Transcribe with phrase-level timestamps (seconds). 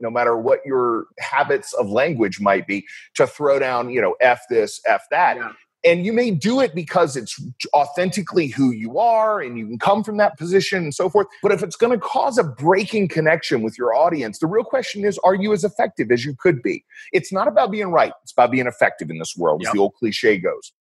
[0.00, 4.42] no matter what your habits of language might be, to throw down, you know, F
[4.50, 5.36] this, F that.
[5.36, 5.52] Yeah.
[5.84, 7.40] And you may do it because it's
[7.72, 11.28] authentically who you are and you can come from that position and so forth.
[11.42, 15.04] But if it's going to cause a breaking connection with your audience the real question
[15.04, 16.84] is are you as effective as you could be?
[17.12, 18.12] It's not about being right.
[18.24, 19.68] It's about being effective in this world yep.
[19.68, 20.72] as the old cliche goes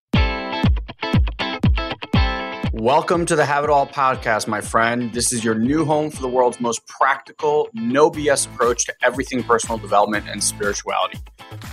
[2.78, 5.14] Welcome to the Have It All podcast, my friend.
[5.14, 9.44] This is your new home for the world's most practical, no BS approach to everything
[9.44, 11.20] personal development and spirituality.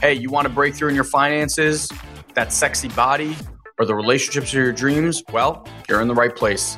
[0.00, 1.90] Hey, you want to break through in your finances?
[2.34, 3.36] that sexy body,
[3.78, 6.76] or the relationships of your dreams, well, you're in the right place.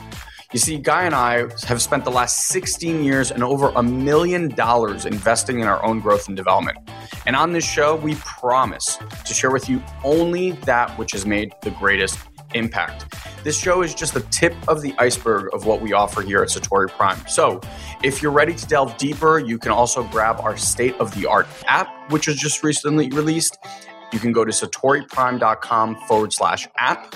[0.53, 4.49] You see, Guy and I have spent the last 16 years and over a million
[4.49, 6.79] dollars investing in our own growth and development.
[7.27, 11.53] And on this show, we promise to share with you only that which has made
[11.63, 12.19] the greatest
[12.55, 13.15] impact.
[13.45, 16.49] This show is just the tip of the iceberg of what we offer here at
[16.49, 17.19] Satori Prime.
[17.29, 17.61] So,
[18.03, 21.47] if you're ready to delve deeper, you can also grab our state of the art
[21.67, 23.59] app, which was just recently released,
[24.13, 27.15] you can go to satoriprime.com forward slash app.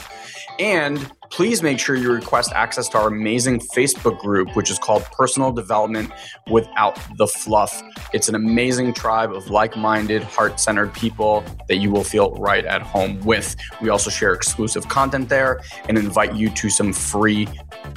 [0.58, 5.04] And please make sure you request access to our amazing Facebook group, which is called
[5.12, 6.10] Personal Development
[6.50, 7.82] Without the Fluff.
[8.12, 12.64] It's an amazing tribe of like minded, heart centered people that you will feel right
[12.64, 13.56] at home with.
[13.80, 17.48] We also share exclusive content there and invite you to some free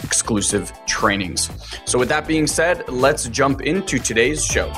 [0.03, 1.49] exclusive trainings.
[1.85, 4.71] So, with that being said, let's jump into today's show.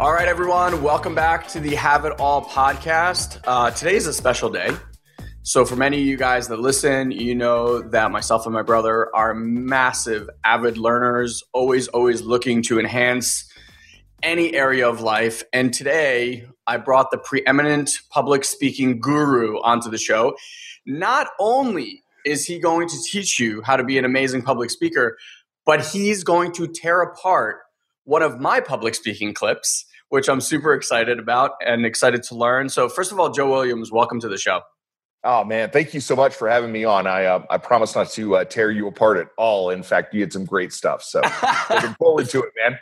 [0.00, 3.38] All right, everyone, welcome back to the Have It All podcast.
[3.46, 4.70] Uh, today is a special day.
[5.42, 9.14] So, for many of you guys that listen, you know that myself and my brother
[9.14, 13.46] are massive avid learners, always, always looking to enhance
[14.22, 15.42] any area of life.
[15.52, 20.34] And today, I brought the preeminent public speaking guru onto the show.
[20.86, 25.18] Not only is he going to teach you how to be an amazing public speaker,
[25.66, 27.58] but he's going to tear apart
[28.04, 32.68] one of my public speaking clips which I'm super excited about and excited to learn.
[32.68, 34.60] So, first of all, Joe Williams, welcome to the show.
[35.22, 37.06] Oh man, thank you so much for having me on.
[37.06, 39.70] I uh, I promise not to uh, tear you apart at all.
[39.70, 41.02] In fact, you had some great stuff.
[41.02, 41.20] So
[41.70, 42.78] looking forward to it, man.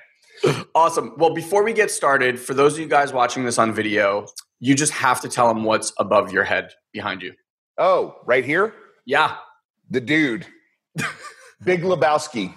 [0.75, 1.15] Awesome.
[1.17, 4.27] Well, before we get started, for those of you guys watching this on video,
[4.61, 7.33] you just have to tell them what's above your head behind you.
[7.77, 8.73] Oh, right here.
[9.05, 9.37] Yeah,
[9.91, 10.47] the dude,
[11.65, 12.55] Big Lebowski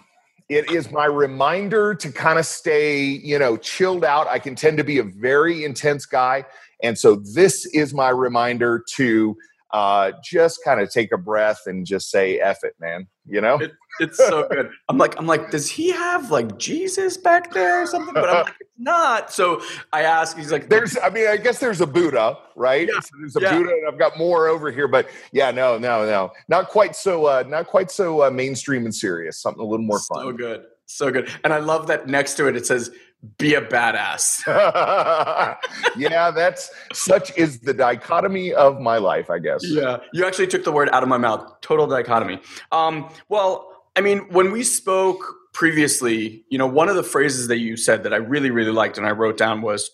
[0.52, 4.28] it is my reminder to kind of stay, you know, chilled out.
[4.28, 6.44] I can tend to be a very intense guy.
[6.84, 9.38] And so this is my reminder to
[9.74, 13.08] uh, just kind of take a breath and just say "eff it," man.
[13.26, 14.72] You know, it, it's so good.
[14.90, 18.14] I'm like, I'm like, does he have like Jesus back there or something?
[18.14, 19.32] But I'm like, it's not.
[19.32, 19.62] So
[19.94, 20.38] I ask.
[20.38, 20.98] He's like, there's.
[20.98, 22.88] I mean, I guess there's a Buddha, right?
[22.88, 23.58] Yeah, so there's a yeah.
[23.58, 24.88] Buddha, and I've got more over here.
[24.88, 27.26] But yeah, no, no, no, not quite so.
[27.26, 29.42] Uh, not quite so uh, mainstream and serious.
[29.42, 30.26] Something a little more fun.
[30.26, 31.30] So good, so good.
[31.44, 32.92] And I love that next to it it says
[33.38, 34.42] be a badass.
[35.98, 39.62] yeah, that's such is the dichotomy of my life, I guess.
[39.64, 41.62] Yeah, you actually took the word out of my mouth.
[41.62, 42.40] Total dichotomy.
[42.72, 45.24] Um, well, I mean, when we spoke
[45.54, 48.98] previously, you know, one of the phrases that you said that I really, really liked
[48.98, 49.92] and I wrote down was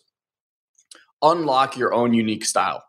[1.22, 2.84] unlock your own unique style.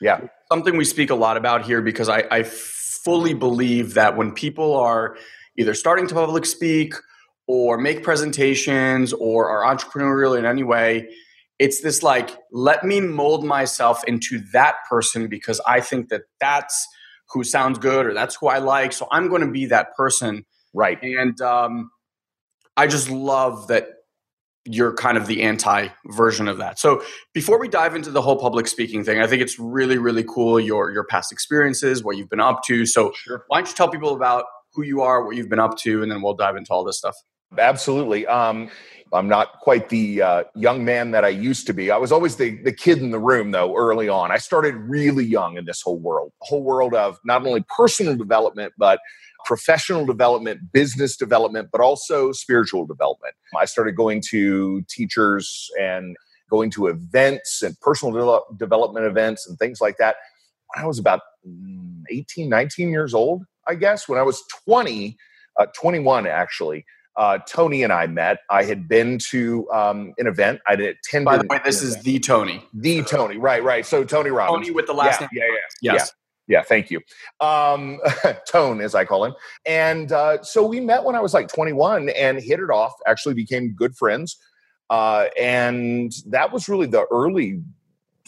[0.00, 0.20] Yeah.
[0.50, 4.76] Something we speak a lot about here because I, I fully believe that when people
[4.76, 5.16] are
[5.56, 6.94] either starting to public speak
[7.50, 11.08] or make presentations or are entrepreneurial in any way
[11.58, 16.88] it's this like let me mold myself into that person because i think that that's
[17.32, 18.92] who sounds good or that's who i like.
[18.92, 20.44] So i'm going to be that person.
[20.74, 21.00] Right.
[21.02, 21.90] And um,
[22.76, 23.88] i just love that
[24.64, 26.78] you're kind of the anti version of that.
[26.78, 30.24] So before we dive into the whole public speaking thing i think it's really really
[30.24, 32.86] cool your your past experiences what you've been up to.
[32.86, 33.44] So sure.
[33.48, 36.10] why don't you tell people about who you are what you've been up to and
[36.10, 37.16] then we'll dive into all this stuff
[37.58, 38.26] Absolutely.
[38.26, 38.70] Um,
[39.12, 41.90] I'm not quite the uh, young man that I used to be.
[41.90, 44.30] I was always the, the kid in the room, though, early on.
[44.30, 48.72] I started really young in this whole world, whole world of not only personal development,
[48.78, 49.00] but
[49.44, 53.34] professional development, business development, but also spiritual development.
[53.58, 56.16] I started going to teachers and
[56.48, 60.16] going to events and personal de- development events and things like that
[60.74, 64.08] when I was about mm, 18, 19 years old, I guess.
[64.08, 65.16] When I was 20,
[65.58, 66.84] uh, 21 actually,
[67.16, 68.38] uh, Tony and I met.
[68.48, 70.60] I had been to um, an event.
[70.66, 71.24] I did attend.
[71.24, 72.64] By the way, this is the Tony.
[72.72, 73.84] The Tony, right, right.
[73.84, 74.66] So Tony Robbins.
[74.66, 75.30] Tony with the last yeah, name.
[75.32, 75.94] Yeah, yeah, yes.
[75.94, 76.14] yeah.
[76.50, 77.00] Yeah, thank you.
[77.38, 78.00] Um,
[78.48, 79.34] Tone, as I call him.
[79.66, 83.34] And uh, so we met when I was like 21 and hit it off, actually
[83.34, 84.36] became good friends.
[84.90, 87.62] Uh, and that was really the early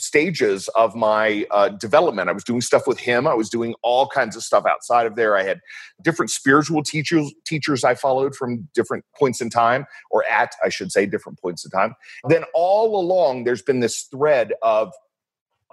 [0.02, 2.28] stages of my uh, development.
[2.28, 3.26] I was doing stuff with him.
[3.26, 5.37] I was doing all kinds of stuff outside of there.
[5.37, 5.60] I had
[6.02, 10.90] different spiritual teachers teachers I followed from different points in time, or at I should
[10.90, 11.94] say, different points in time.
[12.28, 14.93] Then all along, there's been this thread of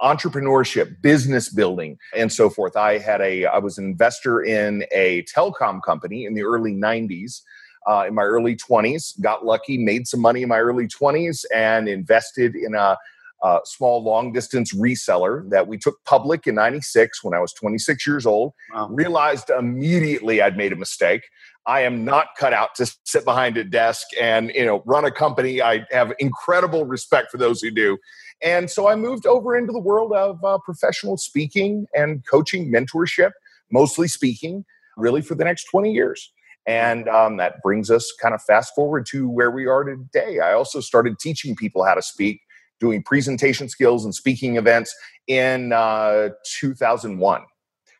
[0.01, 2.77] entrepreneurship, business building, and so forth.
[2.77, 7.41] I had a I was an investor in a telecom company in the early 90s.
[7.87, 11.87] Uh, in my early 20s, got lucky, made some money in my early 20s, and
[11.87, 12.95] invested in a,
[13.43, 18.05] a small long distance reseller that we took public in 96 when I was 26
[18.05, 18.53] years old.
[18.73, 18.89] Wow.
[18.89, 21.23] Realized immediately I'd made a mistake.
[21.65, 25.11] I am not cut out to sit behind a desk and you know run a
[25.11, 25.61] company.
[25.61, 27.97] I have incredible respect for those who do.
[28.41, 33.31] And so I moved over into the world of uh, professional speaking and coaching, mentorship,
[33.71, 34.65] mostly speaking,
[34.97, 36.31] really for the next 20 years.
[36.65, 40.39] And um, that brings us kind of fast forward to where we are today.
[40.39, 42.41] I also started teaching people how to speak,
[42.79, 44.95] doing presentation skills and speaking events
[45.27, 46.29] in uh,
[46.59, 47.41] 2001.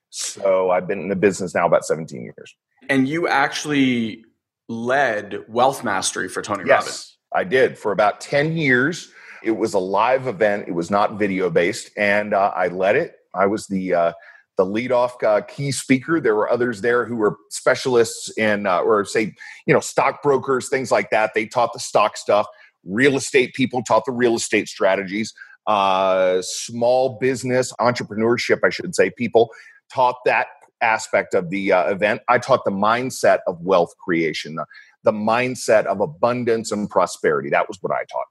[0.09, 2.55] So I've been in the business now about 17 years.
[2.89, 4.25] And you actually
[4.67, 7.17] led Wealth Mastery for Tony yes, Robbins.
[7.33, 9.11] I did for about 10 years.
[9.43, 10.67] It was a live event.
[10.67, 13.15] It was not video based, and uh, I led it.
[13.33, 14.11] I was the uh,
[14.57, 16.19] the leadoff uh, key speaker.
[16.19, 19.33] There were others there who were specialists in, uh, or say,
[19.65, 21.31] you know, stockbrokers, things like that.
[21.33, 22.45] They taught the stock stuff.
[22.89, 25.33] Real estate people taught the real estate strategies.
[25.67, 29.51] Uh, small business entrepreneurship, I should say, people
[29.93, 30.47] taught that
[30.81, 32.21] aspect of the uh, event.
[32.27, 34.65] I taught the mindset of wealth creation, the,
[35.03, 37.49] the mindset of abundance and prosperity.
[37.49, 38.25] That was what I taught.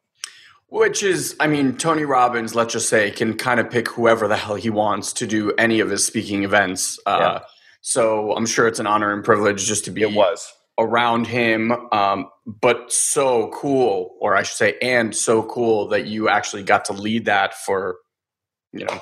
[0.70, 4.37] Which is, I mean, Tony Robbins, let's just say, can kind of pick whoever the
[4.37, 6.99] hell he wants to do any of his speaking events.
[7.06, 7.40] Uh, yeah.
[7.81, 10.52] So I'm sure it's an honor and privilege just to be it was.
[10.79, 11.73] Around him.
[11.93, 16.85] Um, but so cool, or I should say, and so cool that you actually got
[16.87, 17.97] to lead that for,
[18.73, 19.01] you know,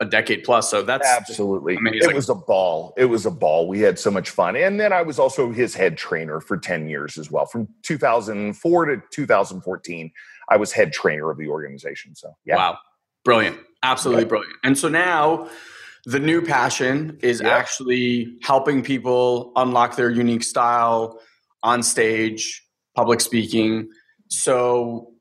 [0.00, 0.70] a decade plus.
[0.70, 2.10] So that's absolutely amazing.
[2.10, 2.92] It was a ball.
[2.98, 3.66] It was a ball.
[3.66, 4.56] We had so much fun.
[4.56, 8.84] And then I was also his head trainer for 10 years as well, from 2004
[8.86, 10.12] to 2014.
[10.48, 12.14] I was head trainer of the organization.
[12.14, 12.56] So yeah.
[12.56, 12.78] Wow.
[13.24, 13.58] Brilliant.
[13.82, 14.54] Absolutely brilliant.
[14.64, 15.48] And so now
[16.06, 21.20] the new passion is actually helping people unlock their unique style
[21.62, 22.62] on stage,
[22.94, 23.88] public speaking.
[24.28, 25.12] So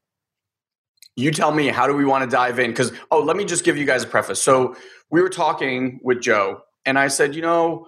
[1.15, 3.63] you tell me how do we want to dive in because oh let me just
[3.63, 4.75] give you guys a preface so
[5.11, 7.87] we were talking with joe and i said you know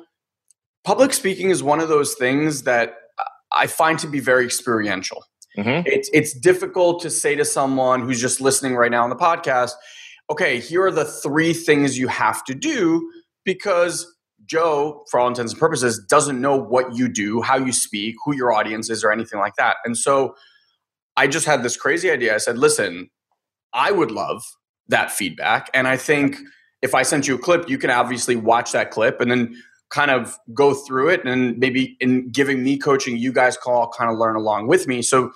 [0.85, 2.95] public speaking is one of those things that
[3.51, 5.21] i find to be very experiential
[5.57, 5.87] Mm-hmm.
[5.87, 9.71] It's it's difficult to say to someone who's just listening right now on the podcast,
[10.29, 13.09] okay, here are the three things you have to do
[13.43, 14.13] because
[14.45, 18.35] Joe, for all intents and purposes, doesn't know what you do, how you speak, who
[18.35, 19.77] your audience is, or anything like that.
[19.83, 20.35] And so
[21.15, 22.35] I just had this crazy idea.
[22.35, 23.09] I said, listen,
[23.73, 24.43] I would love
[24.87, 25.69] that feedback.
[25.73, 26.37] And I think
[26.81, 29.55] if I sent you a clip, you can obviously watch that clip and then
[29.89, 33.89] kind of go through it and maybe in giving me coaching you guys can all
[33.89, 35.31] kind of learn along with me so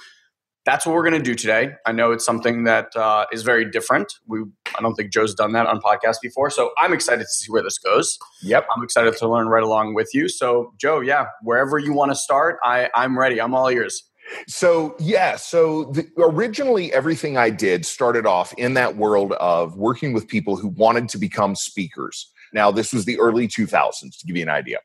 [0.66, 3.70] that's what we're going to do today i know it's something that uh, is very
[3.70, 4.44] different we
[4.78, 7.64] i don't think joe's done that on podcast before so i'm excited to see where
[7.64, 11.78] this goes yep i'm excited to learn right along with you so joe yeah wherever
[11.78, 14.04] you want to start i i'm ready i'm all ears
[14.48, 20.14] so yeah, so the, originally everything I did started off in that world of working
[20.14, 22.32] with people who wanted to become speakers.
[22.54, 24.80] Now, this was the early 2000s, to give you an idea.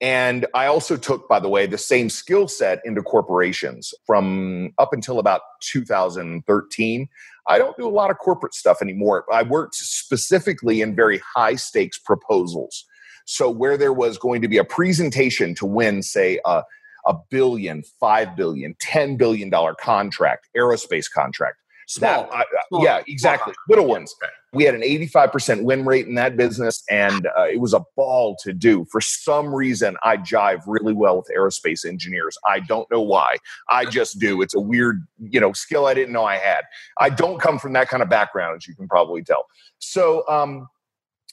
[0.00, 4.92] And I also took, by the way, the same skill set into corporations from up
[4.92, 7.08] until about 2013.
[7.48, 9.24] I don't do a lot of corporate stuff anymore.
[9.32, 12.84] I worked specifically in very high stakes proposals.
[13.26, 16.62] So, where there was going to be a presentation to win, say, a,
[17.06, 21.56] a billion, five billion, ten billion dollar contract, aerospace contract,
[21.86, 22.28] Small.
[22.30, 22.84] That, Small.
[22.84, 23.52] Yeah, exactly.
[23.52, 23.76] Small.
[23.76, 24.14] Little ones.
[24.22, 24.32] Okay.
[24.52, 28.36] We had an 85% win rate in that business, and uh, it was a ball
[28.44, 28.86] to do.
[28.90, 32.38] For some reason, I jive really well with aerospace engineers.
[32.46, 33.36] I don't know why.
[33.68, 34.42] I just do.
[34.42, 36.62] It's a weird, you know, skill I didn't know I had.
[36.98, 39.46] I don't come from that kind of background, as you can probably tell.
[39.78, 40.68] So, um,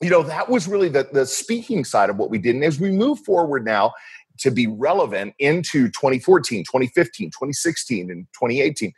[0.01, 2.55] you know, that was really the, the speaking side of what we did.
[2.55, 3.93] And as we move forward now,
[4.39, 8.91] to be relevant into 2014, 2015, 2016, and 2018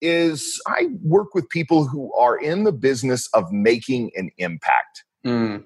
[0.00, 5.04] is I work with people who are in the business of making an impact.
[5.24, 5.64] Mm.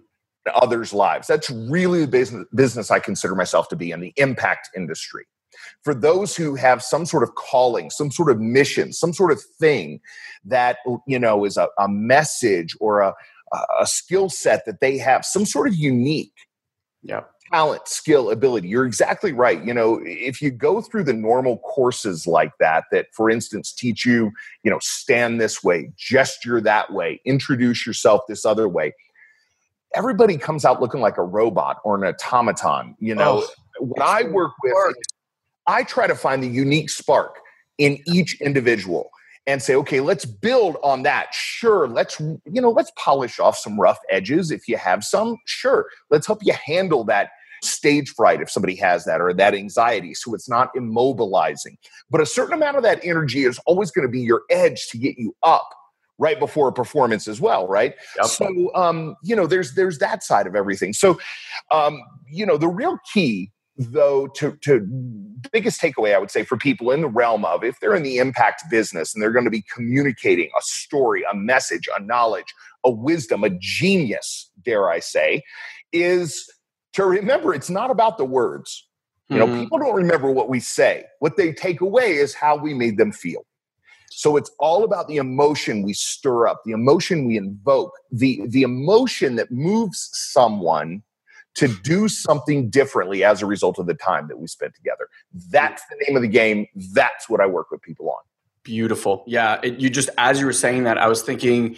[0.54, 1.26] Others' lives.
[1.26, 5.24] That's really the business, business I consider myself to be in the impact industry.
[5.82, 9.40] For those who have some sort of calling, some sort of mission, some sort of
[9.58, 10.00] thing
[10.44, 13.14] that you know is a, a message or a,
[13.80, 16.34] a skill set that they have, some sort of unique
[17.04, 17.20] yeah
[17.54, 18.66] talent, skill, ability.
[18.66, 19.64] You're exactly right.
[19.64, 24.04] You know, if you go through the normal courses like that, that for instance teach
[24.04, 24.32] you,
[24.64, 28.92] you know, stand this way, gesture that way, introduce yourself this other way,
[29.94, 32.96] everybody comes out looking like a robot or an automaton.
[32.98, 34.96] You know, oh, what I work with,
[35.68, 37.36] I try to find the unique spark
[37.78, 39.10] in each individual
[39.46, 43.78] and say okay let's build on that sure let's you know let's polish off some
[43.78, 47.30] rough edges if you have some sure let's help you handle that
[47.64, 51.76] stage fright if somebody has that or that anxiety so it's not immobilizing.
[52.10, 54.98] But a certain amount of that energy is always going to be your edge to
[54.98, 55.68] get you up
[56.18, 57.94] right before a performance as well right?
[58.16, 58.26] Yep.
[58.26, 60.92] so um you know there's there's that side of everything.
[60.92, 61.18] So
[61.70, 64.80] um you know the real key though to to
[65.52, 68.18] biggest takeaway i would say for people in the realm of if they're in the
[68.18, 72.54] impact business and they're going to be communicating a story a message a knowledge
[72.84, 75.42] a wisdom a genius dare i say
[75.92, 76.48] is
[76.94, 78.86] to remember it's not about the words
[79.28, 79.60] you know mm-hmm.
[79.60, 83.12] people don't remember what we say what they take away is how we made them
[83.12, 83.44] feel
[84.10, 88.62] so it's all about the emotion we stir up the emotion we invoke the the
[88.62, 91.02] emotion that moves someone
[91.54, 95.08] to do something differently as a result of the time that we spent together.
[95.50, 96.66] That's the name of the game.
[96.92, 98.22] That's what I work with people on.
[98.64, 99.24] Beautiful.
[99.26, 99.60] Yeah.
[99.62, 101.76] It, you just, as you were saying that, I was thinking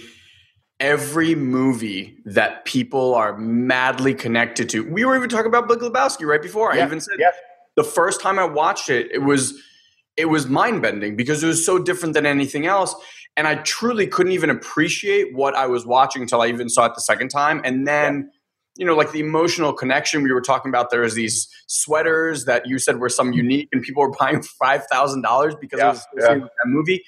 [0.80, 4.85] every movie that people are madly connected to.
[4.90, 6.75] We were even talking about Big Lebowski right before.
[6.75, 6.83] Yeah.
[6.83, 7.30] I even said yeah.
[7.76, 9.61] the first time I watched it, it was
[10.16, 12.95] it was mind bending because it was so different than anything else.
[13.37, 16.95] And I truly couldn't even appreciate what I was watching until I even saw it
[16.95, 17.61] the second time.
[17.64, 18.30] And then yeah
[18.76, 20.90] you know, like the emotional connection we were talking about.
[20.90, 23.38] There was these sweaters that you said were some mm-hmm.
[23.38, 26.35] unique, and people were buying five thousand dollars because yeah, it was yeah.
[26.35, 27.02] that movie.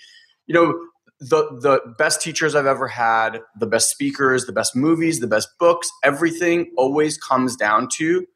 [0.46, 0.87] You know,
[1.20, 5.48] the the best teachers I've ever had, the best speakers, the best movies, the best
[5.58, 8.26] books, everything always comes down to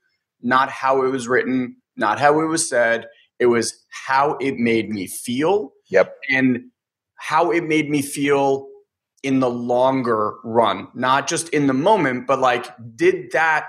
[0.42, 3.06] not how it was written, not how it was said.
[3.38, 3.74] It was
[4.06, 5.72] how it made me feel.
[5.90, 6.14] Yep.
[6.30, 6.60] And
[7.16, 8.66] how it made me feel
[9.22, 13.66] in the longer run, not just in the moment, but like, did that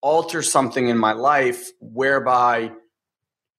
[0.00, 2.70] alter something in my life whereby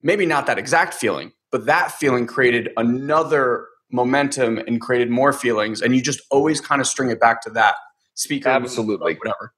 [0.02, 5.80] maybe not that exact feeling, but that feeling created another momentum and created more feelings.
[5.80, 7.74] And you just always kind of string it back to that
[8.14, 8.48] speaker.
[8.48, 9.14] Absolutely.
[9.14, 9.52] Whatever.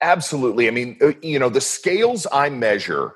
[0.00, 0.68] Absolutely.
[0.68, 3.14] I mean, uh, you know, the scales I measure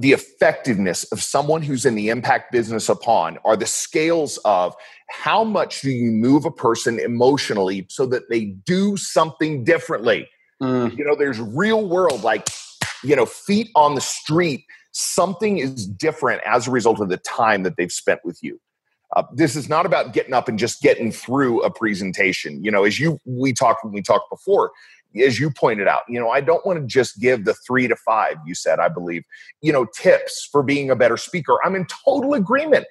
[0.00, 4.74] the effectiveness of someone who's in the impact business upon are the scales of
[5.10, 10.26] how much do you move a person emotionally so that they do something differently
[10.62, 10.96] mm.
[10.96, 12.48] you know there's real world like
[13.04, 17.62] you know feet on the street something is different as a result of the time
[17.62, 18.58] that they've spent with you
[19.16, 22.84] uh, this is not about getting up and just getting through a presentation you know
[22.84, 24.70] as you we talked when we talked before
[25.24, 27.96] as you pointed out, you know, I don't want to just give the three to
[27.96, 29.24] five, you said, I believe,
[29.60, 31.56] you know, tips for being a better speaker.
[31.64, 32.86] I'm in total agreement.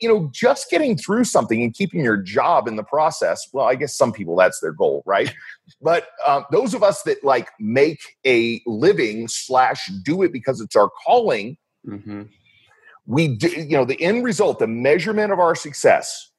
[0.00, 3.48] You know, just getting through something and keeping your job in the process.
[3.54, 5.34] Well, I guess some people that's their goal, right?
[5.80, 10.76] but um, those of us that like make a living slash do it because it's
[10.76, 11.56] our calling,
[11.86, 12.24] mm-hmm.
[13.06, 16.30] We do, you know, the end result, the measurement of our success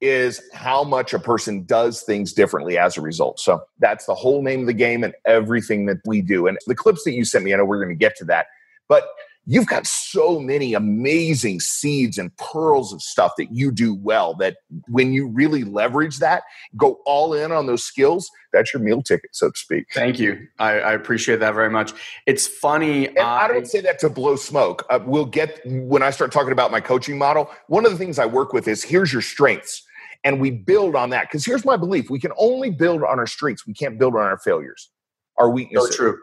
[0.00, 3.40] is how much a person does things differently as a result.
[3.40, 6.46] So that's the whole name of the game and everything that we do.
[6.46, 8.46] And the clips that you sent me, I know we're going to get to that,
[8.88, 9.04] but
[9.46, 14.56] you've got so many amazing seeds and pearls of stuff that you do well that
[14.88, 16.42] when you really leverage that,
[16.76, 19.86] go all in on those skills, that's your meal ticket, so to speak.
[19.94, 20.46] Thank you.
[20.58, 21.92] I, I appreciate that very much.
[22.26, 23.16] It's funny.
[23.16, 24.84] I, I don't say that to blow smoke.
[24.90, 28.18] Uh, we'll get, when I start talking about my coaching model, one of the things
[28.18, 29.82] I work with is here's your strengths
[30.24, 31.28] and we build on that.
[31.28, 33.66] Because here's my belief: we can only build on our strengths.
[33.66, 34.90] We can't build on our failures,
[35.36, 35.90] our weaknesses.
[35.90, 36.18] So true.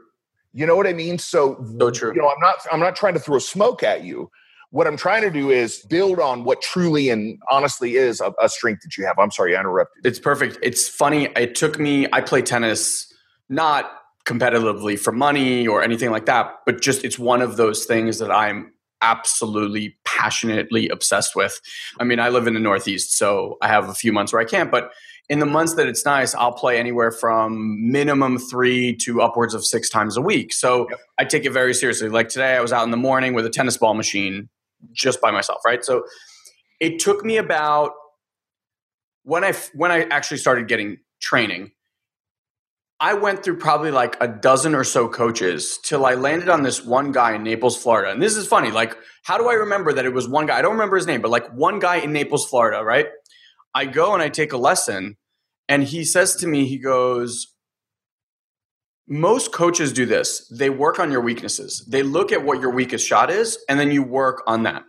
[0.53, 1.17] You know what I mean?
[1.17, 2.13] So, so true.
[2.13, 2.55] You know, I'm not.
[2.71, 4.29] I'm not trying to throw smoke at you.
[4.69, 8.49] What I'm trying to do is build on what truly and honestly is a, a
[8.49, 9.19] strength that you have.
[9.19, 10.05] I'm sorry, I interrupted.
[10.05, 10.57] It's perfect.
[10.63, 11.29] It's funny.
[11.35, 12.07] It took me.
[12.11, 13.13] I play tennis
[13.49, 13.91] not
[14.25, 18.31] competitively for money or anything like that, but just it's one of those things that
[18.31, 18.71] I'm
[19.03, 21.61] absolutely passionately obsessed with.
[21.99, 24.45] I mean, I live in the Northeast, so I have a few months where I
[24.45, 24.91] can't, but
[25.29, 29.65] in the months that it's nice, I'll play anywhere from minimum three to upwards of
[29.65, 30.51] six times a week.
[30.51, 30.99] So yep.
[31.17, 32.09] I take it very seriously.
[32.09, 34.49] Like today, I was out in the morning with a tennis ball machine
[34.91, 35.83] just by myself, right?
[35.83, 36.03] So
[36.79, 37.91] it took me about
[39.23, 41.71] when I when I actually started getting training
[43.03, 46.85] I went through probably like a dozen or so coaches till I landed on this
[46.85, 48.09] one guy in Naples, Florida.
[48.09, 48.71] And this is funny.
[48.71, 50.57] Like, how do I remember that it was one guy?
[50.57, 53.07] I don't remember his name, but like one guy in Naples, Florida, right?
[53.75, 55.17] I go and I take a lesson,
[55.67, 57.53] and he says to me, he goes,
[59.05, 60.47] most coaches do this.
[60.57, 61.85] They work on your weaknesses.
[61.91, 64.83] They look at what your weakest shot is, and then you work on that.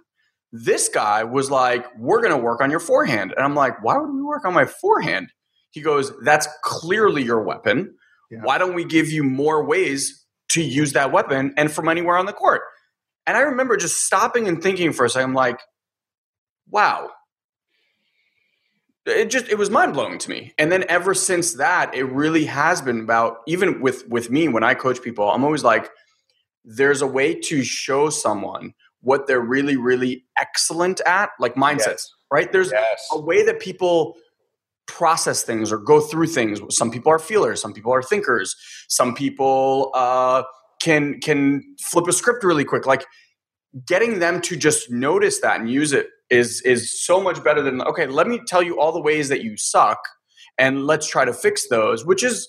[0.52, 3.34] This guy was like, We're going to work on your forehand.
[3.36, 5.32] And I'm like, Why would we work on my forehand?
[5.72, 7.96] He goes, That's clearly your weapon.
[8.34, 8.40] Yeah.
[8.42, 12.26] Why don't we give you more ways to use that weapon and from anywhere on
[12.26, 12.62] the court?
[13.26, 15.60] And I remember just stopping and thinking for a second, I'm like,
[16.70, 17.10] Wow,
[19.06, 20.52] it just it was mind blowing to me.
[20.58, 24.64] And then ever since that, it really has been about even with with me when
[24.64, 25.90] I coach people, I'm always like,
[26.64, 32.10] there's a way to show someone what they're really really excellent at, like mindsets, yes.
[32.30, 32.50] right?
[32.50, 33.06] There's yes.
[33.12, 34.16] a way that people
[34.86, 36.60] process things or go through things.
[36.70, 38.54] Some people are feelers, some people are thinkers,
[38.88, 40.42] some people uh,
[40.80, 42.86] can can flip a script really quick.
[42.86, 43.04] Like
[43.86, 47.82] getting them to just notice that and use it is is so much better than
[47.82, 49.98] okay let me tell you all the ways that you suck
[50.58, 52.48] and let's try to fix those which is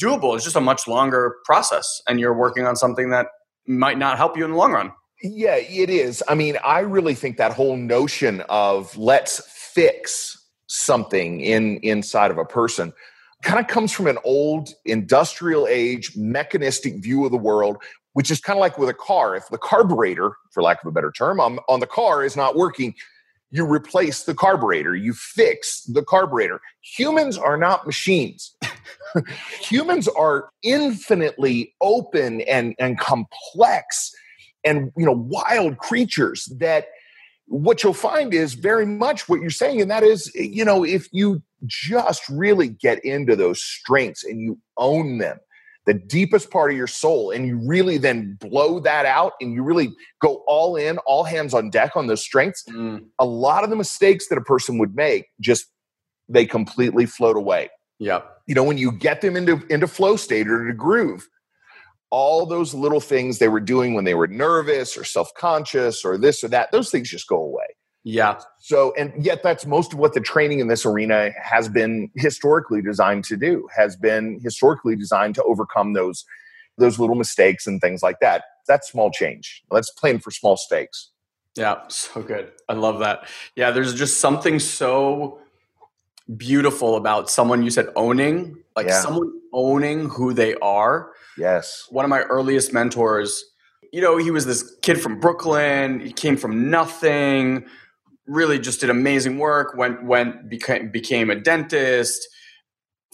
[0.00, 3.26] doable it's just a much longer process and you're working on something that
[3.66, 7.14] might not help you in the long run yeah it is i mean i really
[7.14, 10.35] think that whole notion of let's fix
[10.66, 12.92] something in inside of a person
[13.42, 17.76] kind of comes from an old industrial age mechanistic view of the world
[18.16, 19.36] which is kind of like with a car.
[19.36, 22.56] If the carburetor, for lack of a better term, on, on the car is not
[22.56, 22.94] working,
[23.50, 26.62] you replace the carburetor, you fix the carburetor.
[26.96, 28.56] Humans are not machines.
[29.60, 34.12] Humans are infinitely open and, and complex
[34.64, 36.86] and you know wild creatures that
[37.46, 41.08] what you'll find is very much what you're saying and that is you know if
[41.12, 45.38] you just really get into those strengths and you own them
[45.86, 49.62] the deepest part of your soul and you really then blow that out and you
[49.62, 53.02] really go all in all hands on deck on those strengths mm.
[53.18, 55.66] a lot of the mistakes that a person would make just
[56.28, 60.48] they completely float away yeah you know when you get them into into flow state
[60.48, 61.28] or to groove
[62.10, 66.44] all those little things they were doing when they were nervous or self-conscious or this
[66.44, 67.66] or that those things just go away
[68.08, 68.38] yeah.
[68.60, 72.80] So, and yet that's most of what the training in this arena has been historically
[72.80, 76.24] designed to do, has been historically designed to overcome those
[76.78, 78.44] those little mistakes and things like that.
[78.68, 79.64] That's small change.
[79.72, 81.10] Let's plan for small stakes.
[81.56, 82.52] Yeah, so good.
[82.68, 83.28] I love that.
[83.56, 85.40] Yeah, there's just something so
[86.34, 89.00] beautiful about someone you said owning, like yeah.
[89.00, 91.12] someone owning who they are.
[91.38, 91.86] Yes.
[91.90, 93.44] One of my earliest mentors,
[93.92, 97.66] you know, he was this kid from Brooklyn, he came from nothing
[98.26, 99.76] really just did amazing work.
[99.76, 102.28] Went went became became a dentist.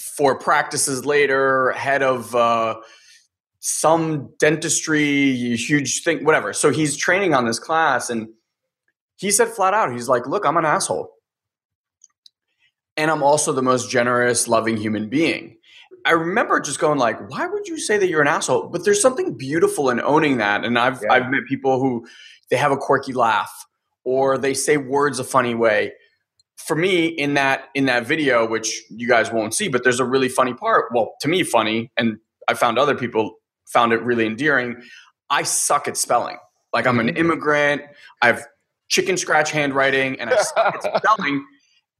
[0.00, 2.76] Four practices later, head of uh,
[3.60, 6.52] some dentistry, huge thing, whatever.
[6.52, 8.28] So he's training on this class, and
[9.16, 11.12] he said flat out, he's like, "Look, I'm an asshole,
[12.96, 15.58] and I'm also the most generous, loving human being."
[16.04, 19.00] I remember just going like, "Why would you say that you're an asshole?" But there's
[19.00, 21.12] something beautiful in owning that, and I've yeah.
[21.12, 22.06] I've met people who
[22.50, 23.66] they have a quirky laugh
[24.04, 25.92] or they say words a funny way
[26.56, 30.04] for me in that in that video which you guys won't see but there's a
[30.04, 34.26] really funny part well to me funny and i found other people found it really
[34.26, 34.76] endearing
[35.30, 36.36] i suck at spelling
[36.72, 37.16] like i'm an mm-hmm.
[37.16, 37.82] immigrant
[38.20, 38.46] i have
[38.88, 41.44] chicken scratch handwriting and i suck at spelling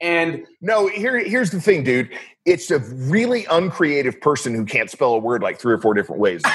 [0.03, 2.11] and no here, here's the thing dude
[2.45, 6.21] it's a really uncreative person who can't spell a word like three or four different
[6.21, 6.43] ways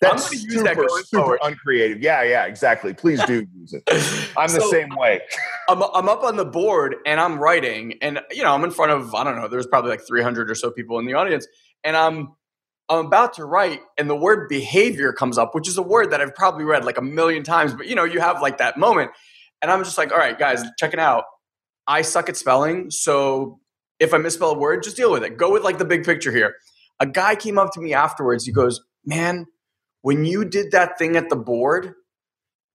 [0.00, 2.00] That's super, that super uncreative.
[2.00, 2.94] Yeah, yeah, exactly.
[2.94, 3.82] Please do use it.
[4.36, 5.20] I'm so, the same way.
[5.68, 8.92] I'm, I'm up on the board and I'm writing, and you know, I'm in front
[8.92, 9.46] of I don't know.
[9.46, 11.46] There's probably like 300 or so people in the audience,
[11.84, 12.32] and I'm
[12.88, 16.20] I'm about to write, and the word behavior comes up, which is a word that
[16.22, 17.74] I've probably read like a million times.
[17.74, 19.10] But you know, you have like that moment,
[19.60, 21.24] and I'm just like, all right, guys, check it out.
[21.90, 23.60] I suck at spelling, so
[23.98, 25.36] if I misspell a word, just deal with it.
[25.36, 26.54] Go with like the big picture here.
[27.00, 28.44] A guy came up to me afterwards.
[28.44, 29.46] He goes, "Man,
[30.02, 31.94] when you did that thing at the board,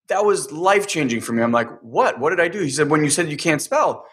[0.08, 1.42] that was life changing for me.
[1.42, 2.20] I'm like, what?
[2.20, 2.60] What did I do?
[2.62, 4.06] He said, when you said you can't spell.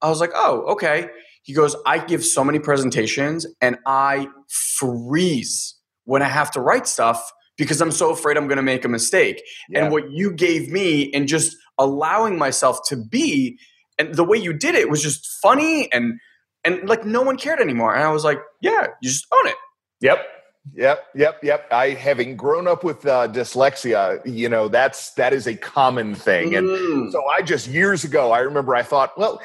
[0.00, 1.08] I was like, oh, okay.
[1.42, 5.74] He goes, I give so many presentations and I freeze
[6.04, 8.88] when I have to write stuff because I'm so afraid I'm going to make a
[8.88, 9.42] mistake.
[9.68, 9.82] Yeah.
[9.82, 13.58] And what you gave me and just allowing myself to be,
[13.98, 16.18] and the way you did it was just funny and
[16.64, 17.94] and like no one cared anymore.
[17.94, 19.56] And I was like, yeah, you just own it.
[20.00, 20.26] Yep.
[20.74, 21.66] Yep, yep, yep.
[21.72, 26.54] I having grown up with uh, dyslexia, you know, that's that is a common thing.
[26.54, 27.10] And mm.
[27.10, 29.40] so I just years ago, I remember I thought, well,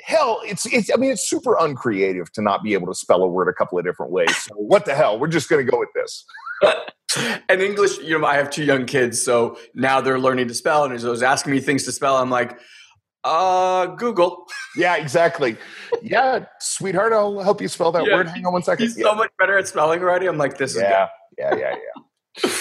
[0.00, 3.26] hell, it's it's I mean, it's super uncreative to not be able to spell a
[3.26, 4.36] word a couple of different ways.
[4.36, 5.18] So what the hell?
[5.18, 6.24] We're just gonna go with this.
[7.48, 10.84] and English, you know, I have two young kids, so now they're learning to spell,
[10.84, 12.58] and as I was asking me things to spell, I'm like,
[13.24, 14.44] Uh, Google.
[14.76, 15.56] Yeah, exactly.
[16.02, 18.28] Yeah, sweetheart, I'll help you spell that Yeah, word.
[18.28, 18.84] Hang on one second.
[18.84, 19.04] He's yeah.
[19.04, 20.26] so much better at spelling already.
[20.26, 21.08] I'm like, this is yeah,
[21.38, 21.56] good.
[21.56, 21.76] yeah, yeah,
[22.44, 22.50] yeah.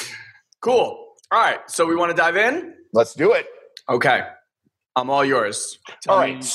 [0.62, 1.08] Cool.
[1.32, 1.60] All right.
[1.68, 2.74] So we want to dive in?
[2.94, 3.48] Let's do it.
[3.90, 4.22] Okay.
[4.96, 5.78] I'm all yours.
[6.04, 6.46] Tell All right.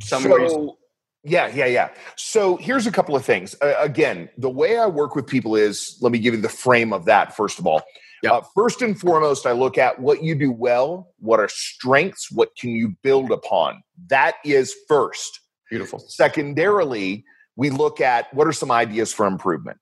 [0.00, 0.76] tell me what you- so,
[1.22, 1.90] yeah, yeah, yeah.
[2.16, 3.54] So here's a couple of things.
[3.62, 6.92] Uh, again, the way I work with people is let me give you the frame
[6.92, 7.82] of that first of all.
[8.22, 8.34] Yeah.
[8.34, 12.54] Uh, first and foremost, I look at what you do well, what are strengths, what
[12.56, 13.82] can you build upon.
[14.06, 15.40] That is first.
[15.68, 15.98] Beautiful.
[15.98, 17.24] Secondarily,
[17.56, 19.78] we look at what are some ideas for improvement.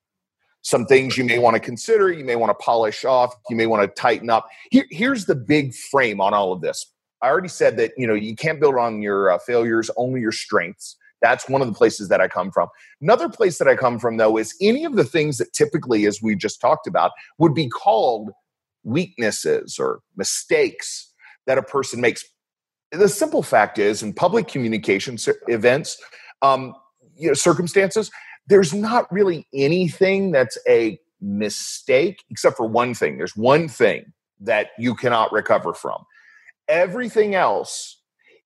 [0.62, 3.66] Some things you may want to consider, you may want to polish off, you may
[3.66, 4.46] want to tighten up.
[4.70, 6.92] Here, here's the big frame on all of this.
[7.22, 10.32] I already said that you know you can't build on your uh, failures, only your
[10.32, 10.96] strengths.
[11.22, 12.68] That's one of the places that I come from.
[13.00, 16.22] Another place that I come from, though, is any of the things that typically, as
[16.22, 18.30] we just talked about, would be called
[18.84, 21.12] weaknesses or mistakes
[21.46, 22.24] that a person makes.
[22.92, 25.16] The simple fact is, in public communication
[25.48, 25.98] events,
[26.42, 26.74] um,
[27.16, 28.10] you know, circumstances,
[28.46, 33.18] there's not really anything that's a mistake except for one thing.
[33.18, 36.04] There's one thing that you cannot recover from.
[36.68, 37.99] Everything else,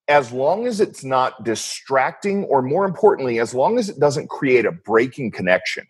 [0.09, 4.67] as long as it's not distracting, or more importantly, as long as it doesn't create
[4.67, 5.87] a breaking connection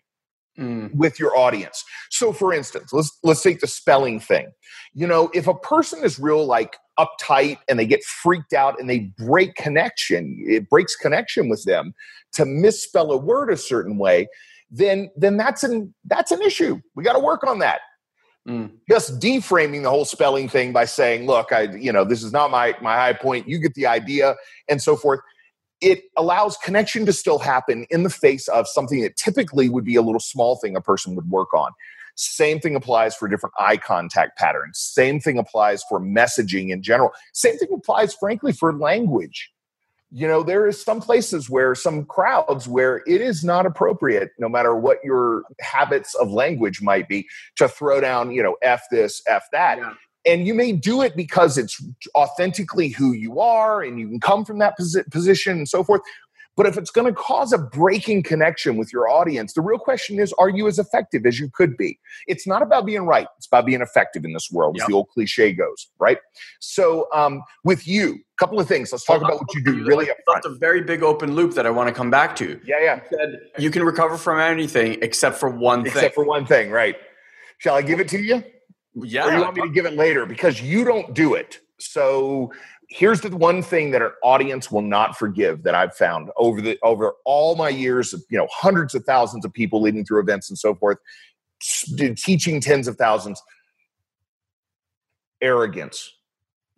[0.57, 1.83] Mm, with your audience.
[2.09, 4.47] So for instance, let's let's take the spelling thing.
[4.93, 8.89] You know, if a person is real like uptight and they get freaked out and
[8.89, 11.93] they break connection, it breaks connection with them
[12.33, 14.29] to misspell a word a certain way,
[14.71, 16.79] then then that's an that's an issue.
[16.95, 17.81] We got to work on that.
[18.47, 22.31] Mm, Just deframing the whole spelling thing by saying, look, I you know, this is
[22.31, 23.47] not my my high point.
[23.47, 24.35] You get the idea
[24.67, 25.19] and so forth
[25.81, 29.95] it allows connection to still happen in the face of something that typically would be
[29.95, 31.71] a little small thing a person would work on.
[32.15, 34.79] Same thing applies for different eye contact patterns.
[34.79, 37.11] Same thing applies for messaging in general.
[37.33, 39.51] Same thing applies, frankly, for language.
[40.17, 44.47] You know, there is some places where some crowds where it is not appropriate, no
[44.47, 49.21] matter what your habits of language might be, to throw down, you know, F this,
[49.27, 49.91] F that yeah.
[50.25, 51.83] and you may do it because it's
[52.15, 55.99] authentically who you are and you can come from that posi- position and so forth
[56.57, 60.19] but if it's going to cause a breaking connection with your audience the real question
[60.19, 63.47] is are you as effective as you could be it's not about being right it's
[63.47, 64.87] about being effective in this world as Yep.
[64.89, 66.17] the old cliche goes right
[66.59, 70.09] so um, with you a couple of things let's talk about what you do really
[70.09, 72.59] up That's a very big open loop that I want to come back to.
[72.65, 75.91] yeah yeah You said you can recover from anything except for one thing.
[75.93, 76.95] except for one thing right
[77.59, 78.43] shall i give it to you
[78.95, 79.27] yeah.
[79.27, 81.59] or you want me to give it later because you don't do it.
[81.79, 82.53] So
[82.89, 86.77] here's the one thing that an audience will not forgive that I've found over the
[86.83, 90.49] over all my years of you know hundreds of thousands of people leading through events
[90.49, 90.97] and so forth,
[92.15, 93.41] teaching tens of thousands.
[95.41, 96.11] Arrogance,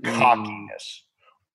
[0.03, 1.03] Mm, cockiness,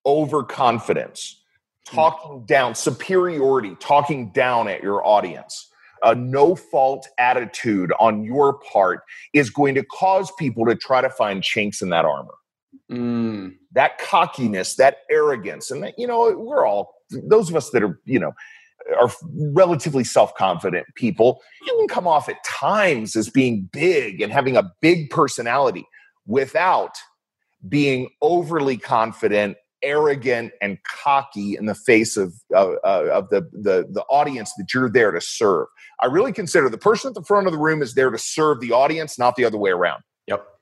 [0.05, 1.41] overconfidence,
[1.85, 5.69] talking down, superiority, talking down at your audience.
[6.05, 9.01] A no fault attitude on your part
[9.33, 12.33] is going to cause people to try to find chinks in that armor.
[12.91, 17.83] mm, That cockiness, that arrogance, and that, you know, we're all those of us that
[17.83, 18.33] are, you know,
[18.99, 21.41] are relatively self-confident people.
[21.65, 25.85] You can come off at times as being big and having a big personality
[26.27, 26.95] without
[27.67, 34.03] being overly confident, arrogant, and cocky in the face of uh, of the, the the
[34.09, 35.67] audience that you're there to serve.
[35.99, 38.59] I really consider the person at the front of the room is there to serve
[38.59, 40.03] the audience, not the other way around.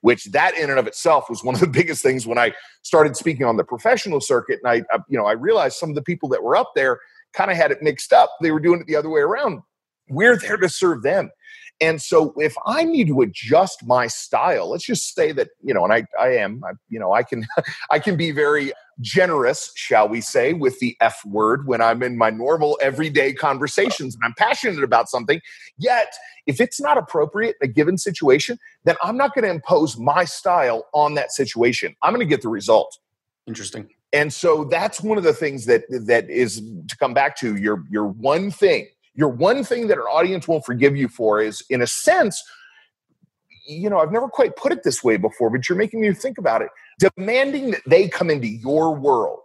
[0.02, 3.16] Which that in and of itself was one of the biggest things when I started
[3.16, 6.02] speaking on the professional circuit, and I, I you know I realized some of the
[6.02, 7.00] people that were up there
[7.34, 8.32] kind of had it mixed up.
[8.42, 9.62] They were doing it the other way around.
[10.10, 11.32] We're there to serve them.
[11.80, 15.84] And so if I need to adjust my style, let's just say that, you know,
[15.84, 17.48] and I, I am, I, you know, I can,
[17.92, 22.18] I can be very generous, shall we say, with the F word when I'm in
[22.18, 25.42] my normal everyday conversations and I'm passionate about something.
[25.78, 26.14] Yet,
[26.48, 30.24] if it's not appropriate in a given situation, then I'm not going to impose my
[30.26, 31.96] style on that situation.
[32.02, 32.98] I'm going to get the result.
[33.48, 33.90] Interesting.
[34.14, 37.84] And so that's one of the things that that is to come back to your
[37.90, 38.88] your one thing.
[39.14, 42.42] Your one thing that an audience won't forgive you for is in a sense
[43.68, 46.38] you know, I've never quite put it this way before, but you're making me think
[46.38, 46.70] about it.
[47.18, 49.42] Demanding that they come into your world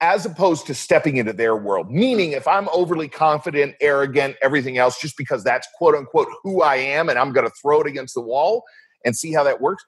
[0.00, 1.90] as opposed to stepping into their world.
[1.90, 6.76] Meaning, if I'm overly confident, arrogant, everything else, just because that's quote unquote who I
[6.76, 8.62] am and I'm going to throw it against the wall
[9.04, 9.84] and see how that works,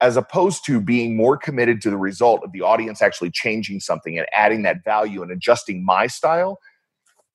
[0.00, 4.18] as opposed to being more committed to the result of the audience actually changing something
[4.18, 6.58] and adding that value and adjusting my style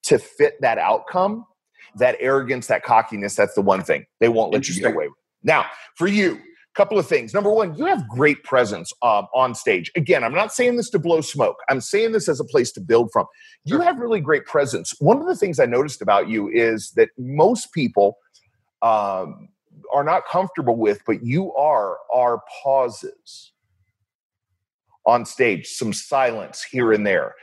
[0.03, 1.45] to fit that outcome,
[1.95, 5.17] that arrogance, that cockiness, that's the one thing they won't let you get away with.
[5.43, 6.39] Now, for you,
[6.73, 7.33] couple of things.
[7.33, 9.91] Number one, you have great presence um, on stage.
[9.95, 11.57] Again, I'm not saying this to blow smoke.
[11.69, 13.25] I'm saying this as a place to build from.
[13.65, 14.93] You have really great presence.
[14.99, 18.17] One of the things I noticed about you is that most people
[18.81, 19.49] um,
[19.93, 23.51] are not comfortable with, but you are, are pauses
[25.05, 27.35] on stage, some silence here and there.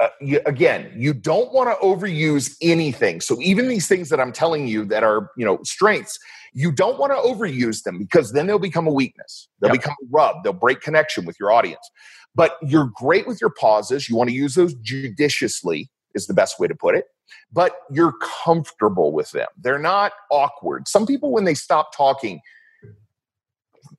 [0.00, 3.20] Uh, you, again, you don't want to overuse anything.
[3.20, 6.18] So even these things that I'm telling you that are, you know, strengths,
[6.52, 9.48] you don't want to overuse them because then they'll become a weakness.
[9.60, 9.80] They'll yep.
[9.80, 10.44] become a rub.
[10.44, 11.90] They'll break connection with your audience.
[12.34, 14.08] But you're great with your pauses.
[14.08, 17.06] You want to use those judiciously is the best way to put it.
[17.52, 19.48] But you're comfortable with them.
[19.60, 20.86] They're not awkward.
[20.86, 22.40] Some people when they stop talking,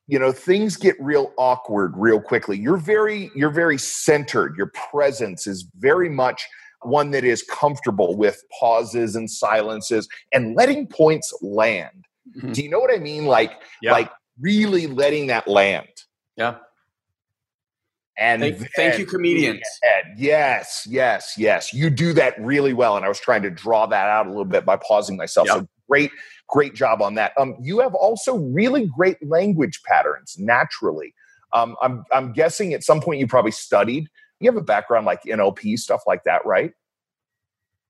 [0.08, 2.58] you know things get real awkward real quickly.
[2.58, 4.56] You're very you're very centered.
[4.58, 6.48] Your presence is very much
[6.82, 12.06] one that is comfortable with pauses and silences and letting points land.
[12.38, 12.52] Mm-hmm.
[12.52, 13.26] do you know what i mean?
[13.26, 13.92] Like yeah.
[13.92, 15.88] like really letting that land.
[16.36, 16.58] Yeah.
[18.18, 19.62] And thank, thank you comedians.
[20.18, 21.74] yes yes yes.
[21.74, 24.46] You do that really well and i was trying to draw that out a little
[24.46, 25.48] bit by pausing myself.
[25.48, 25.58] Yep.
[25.58, 26.12] so great
[26.50, 27.32] great job on that.
[27.38, 31.14] Um, you have also really great language patterns naturally.
[31.54, 34.08] Um, I'm, I'm guessing at some point you probably studied.
[34.40, 36.72] You have a background like NLP, stuff like that, right?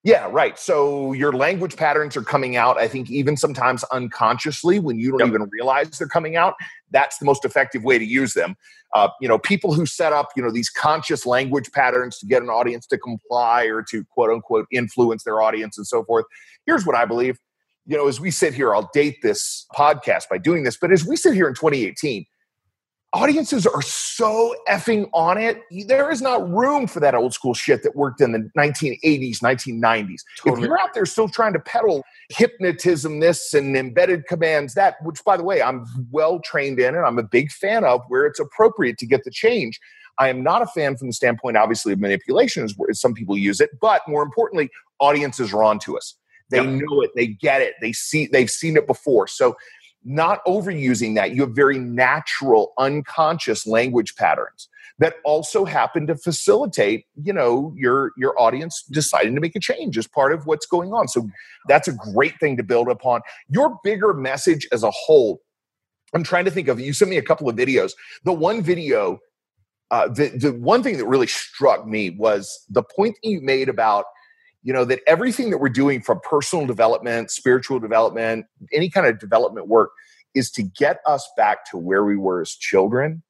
[0.04, 0.58] Yeah, right.
[0.58, 5.20] So your language patterns are coming out, I think, even sometimes unconsciously when you don't
[5.20, 5.28] yep.
[5.28, 6.54] even realize they're coming out.
[6.90, 8.56] That's the most effective way to use them.
[8.96, 12.42] Uh, you know, people who set up, you know, these conscious language patterns to get
[12.42, 16.26] an audience to comply or to quote unquote influence their audience and so forth.
[16.66, 17.38] Here's what I believe
[17.90, 21.06] you know, as we sit here, I'll date this podcast by doing this, but as
[21.06, 22.24] we sit here in 2018,
[23.14, 25.64] audiences are so effing on it.
[25.88, 30.22] There is not room for that old school shit that worked in the 1980s, 1990s.
[30.38, 30.62] Totally.
[30.62, 35.24] If you're out there still trying to peddle hypnotism, this and embedded commands, that, which
[35.24, 38.40] by the way, I'm well trained in and I'm a big fan of where it's
[38.40, 39.80] appropriate to get the change.
[40.20, 43.60] I am not a fan from the standpoint, obviously, of manipulation, as some people use
[43.60, 46.14] it, but more importantly, audiences are on to us.
[46.50, 46.68] They yep.
[46.68, 47.12] know it.
[47.16, 47.76] They get it.
[47.82, 48.28] They see.
[48.28, 49.28] They've seen it before.
[49.28, 49.56] So,
[50.04, 51.36] not overusing that.
[51.36, 58.12] You have very natural, unconscious language patterns that also happen to facilitate, you know, your
[58.18, 61.08] your audience deciding to make a change as part of what's going on.
[61.08, 61.30] So,
[61.68, 63.22] that's a great thing to build upon.
[63.50, 65.42] Your bigger message as a whole.
[66.14, 66.80] I'm trying to think of.
[66.80, 67.92] You sent me a couple of videos.
[68.24, 69.20] The one video.
[69.92, 73.70] Uh, the the one thing that really struck me was the point that you made
[73.70, 74.06] about
[74.64, 79.18] you know that everything that we're doing from personal development spiritual development any kind of
[79.20, 79.92] development work
[80.34, 83.24] is to get us back to where we were as children.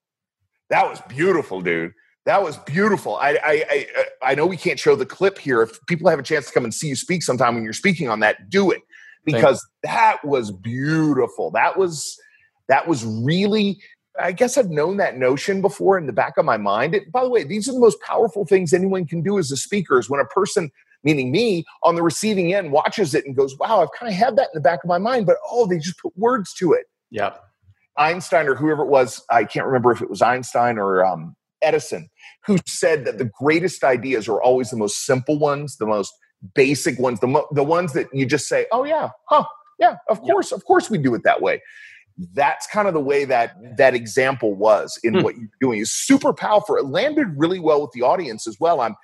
[0.69, 1.93] That was beautiful dude.
[2.25, 3.15] That was beautiful.
[3.15, 3.87] I, I i
[4.21, 5.61] i know we can't show the clip here.
[5.61, 8.09] If people have a chance to come and see you speak sometime when you're speaking
[8.09, 8.81] on that do it.
[9.25, 11.51] Because that was beautiful.
[11.51, 12.19] That was
[12.67, 13.79] that was really
[14.19, 16.93] I guess I've known that notion before in the back of my mind.
[16.93, 19.57] It, by the way, these are the most powerful things anyone can do as a
[19.57, 20.71] speaker is when a person
[21.03, 24.35] meaning me, on the receiving end watches it and goes, wow, I've kind of had
[24.37, 26.85] that in the back of my mind, but oh, they just put words to it.
[27.09, 27.35] Yeah.
[27.97, 32.09] Einstein or whoever it was, I can't remember if it was Einstein or um, Edison,
[32.45, 36.13] who said that the greatest ideas are always the most simple ones, the most
[36.55, 39.43] basic ones, the, mo- the ones that you just say, oh, yeah, huh,
[39.79, 41.61] yeah, of course, of course we do it that way
[42.33, 45.21] that's kind of the way that that example was in hmm.
[45.21, 48.81] what you're doing is super powerful it landed really well with the audience as well
[48.81, 48.95] i'm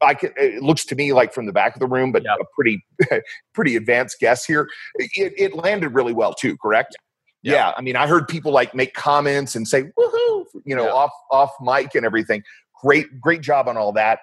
[0.00, 2.38] I can, it looks to me like from the back of the room, but yep.
[2.40, 2.84] a pretty,
[3.54, 4.68] pretty advanced guess here.
[4.96, 6.96] It, it landed really well too, correct?
[7.42, 7.54] Yep.
[7.54, 7.72] Yeah.
[7.76, 10.94] I mean, I heard people like make comments and say, woohoo, you know, yep.
[10.94, 12.42] off, off mic and everything.
[12.82, 14.20] Great, great job on all that.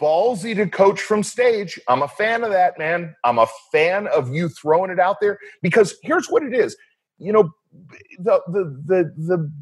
[0.00, 1.78] Ballsy to coach from stage.
[1.88, 3.14] I'm a fan of that, man.
[3.24, 6.76] I'm a fan of you throwing it out there because here's what it is.
[7.18, 7.50] You know,
[8.18, 9.52] the, the, the, the,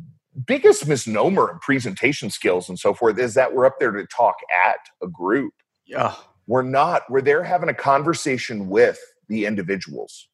[0.47, 4.37] biggest misnomer in presentation skills and so forth is that we're up there to talk
[4.67, 5.55] at a group.
[5.87, 6.15] Yeah.
[6.47, 7.03] We're not.
[7.09, 10.29] We're there having a conversation with the individuals.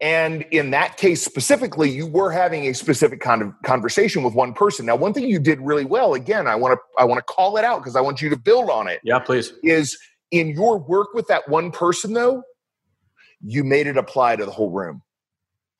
[0.00, 4.52] And in that case specifically, you were having a specific kind of conversation with one
[4.52, 4.86] person.
[4.86, 7.56] Now, one thing you did really well, again, I want to I want to call
[7.56, 9.00] it out because I want you to build on it.
[9.04, 9.52] Yeah, please.
[9.62, 9.96] Is
[10.32, 12.42] in your work with that one person though,
[13.40, 15.02] you made it apply to the whole room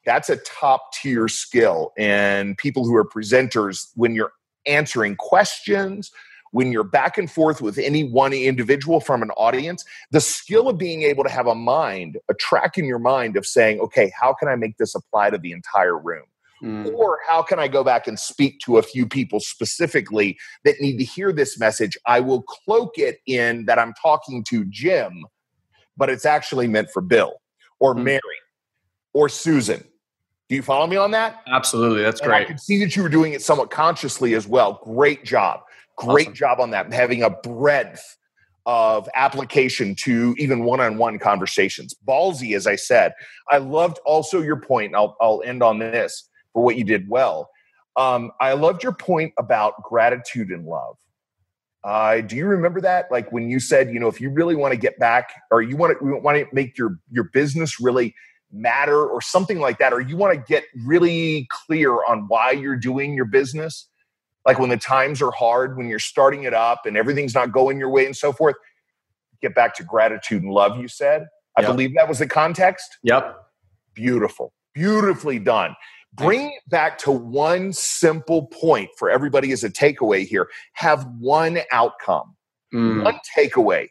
[0.07, 1.93] that's a top tier skill.
[1.99, 4.33] And people who are presenters, when you're
[4.65, 6.13] answering questions,
[6.53, 10.79] when you're back and forth with any one individual from an audience, the skill of
[10.79, 14.33] being able to have a mind, a track in your mind of saying, okay, how
[14.33, 16.25] can I make this apply to the entire room?
[16.63, 16.95] Mm.
[16.95, 20.97] Or how can I go back and speak to a few people specifically that need
[20.99, 21.99] to hear this message?
[22.07, 25.25] I will cloak it in that I'm talking to Jim,
[25.97, 27.35] but it's actually meant for Bill
[27.81, 28.05] or mm.
[28.05, 28.21] Mary
[29.13, 29.85] or Susan
[30.49, 31.43] Do you follow me on that?
[31.49, 32.03] Absolutely.
[32.03, 32.43] That's And great.
[32.43, 34.81] I could see that you were doing it somewhat consciously as well.
[34.85, 35.61] Great job.
[35.97, 36.35] Great Awesome.
[36.35, 36.93] job on that.
[36.93, 38.17] Having a breadth
[38.65, 41.95] of application to even one-on-one conversations.
[42.07, 43.13] Ballsy, as I said.
[43.51, 44.87] I loved also your point.
[44.87, 47.51] And I'll, I'll end on this for what you did well.
[47.97, 50.97] Um, I loved your point about gratitude and love.
[51.83, 53.11] Uh, do you remember that?
[53.11, 55.77] Like when you said, you know, if you really want to get back, or you
[55.77, 58.13] want to want to make your your business really
[58.53, 62.77] matter, or something like that, or you want to get really clear on why you're
[62.77, 63.89] doing your business,
[64.47, 67.79] like when the times are hard, when you're starting it up and everything's not going
[67.79, 68.55] your way and so forth,
[69.43, 70.79] get back to gratitude and love.
[70.79, 71.71] You said, I Yep.
[71.71, 72.99] believe that was the context.
[73.03, 73.37] Yep.
[73.95, 75.75] Beautiful, beautifully done.
[76.13, 80.49] Bring it back to one simple point for everybody as a takeaway here.
[80.75, 82.37] Have one outcome,
[82.73, 83.05] Mm.
[83.05, 83.89] one takeaway.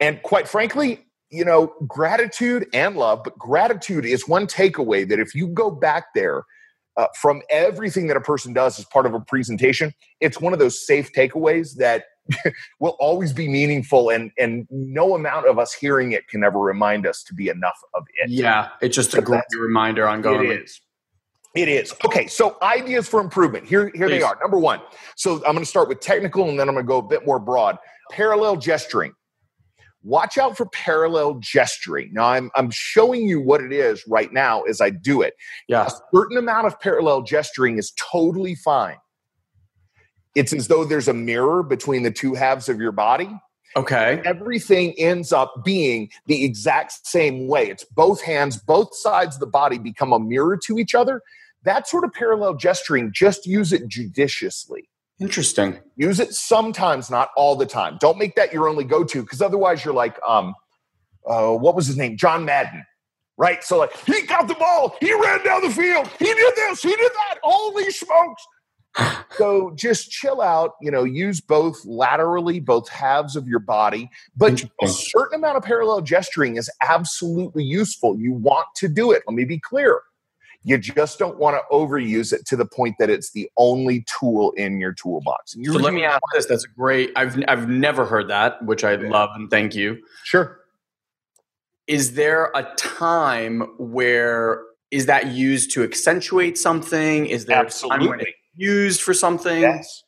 [0.00, 5.34] And quite frankly, you know, gratitude and love, but gratitude is one takeaway that if
[5.34, 6.44] you go back there
[6.96, 10.58] uh, from everything that a person does as part of a presentation, it's one of
[10.58, 12.04] those safe takeaways that
[12.80, 17.06] will always be meaningful and and no amount of us hearing it can ever remind
[17.06, 18.30] us to be enough of it.
[18.30, 18.68] Yeah.
[18.82, 20.50] It's just a great reminder on going.
[20.50, 20.80] It is.
[21.54, 21.94] It is.
[22.04, 23.66] Okay, so ideas for improvement.
[23.66, 24.38] Here, here they are.
[24.40, 24.80] Number one.
[25.16, 27.26] So I'm going to start with technical and then I'm going to go a bit
[27.26, 27.78] more broad.
[28.12, 29.12] Parallel gesturing.
[30.04, 32.12] Watch out for parallel gesturing.
[32.12, 35.34] Now, I'm, I'm showing you what it is right now as I do it.
[35.66, 35.86] Yeah.
[35.86, 38.96] A certain amount of parallel gesturing is totally fine.
[40.34, 43.30] It's as though there's a mirror between the two halves of your body
[43.76, 44.22] Okay.
[44.24, 47.68] everything ends up being the exact same way.
[47.68, 51.22] It's both hands, both sides of the body become a mirror to each other.
[51.64, 54.88] That sort of parallel gesturing, just use it judiciously.
[55.20, 55.80] Interesting.
[55.96, 57.96] Use it sometimes, not all the time.
[58.00, 60.54] Don't make that your only go to because otherwise you're like, um,
[61.26, 62.16] uh, what was his name?
[62.16, 62.84] John Madden.
[63.36, 63.62] Right?
[63.62, 66.90] So, like, he got the ball, he ran down the field, he did this, he
[66.90, 67.38] did that.
[67.42, 68.42] Holy smokes.
[69.36, 74.64] so just chill out, you know, use both laterally, both halves of your body, but
[74.82, 78.18] a certain amount of parallel gesturing is absolutely useful.
[78.18, 79.22] You want to do it.
[79.26, 80.00] Let me be clear.
[80.68, 84.50] You just don't want to overuse it to the point that it's the only tool
[84.52, 85.54] in your toolbox.
[85.54, 86.44] And So let me ask this.
[86.44, 87.10] That's a great.
[87.16, 89.08] I've I've never heard that, which I Yeah.
[89.08, 89.96] love and thank you.
[90.24, 90.60] Sure.
[91.86, 97.24] Is there a time where is that used to accentuate something?
[97.24, 98.34] Is there a time when Absolutely.
[98.54, 99.62] used for something?
[99.62, 100.04] Yes.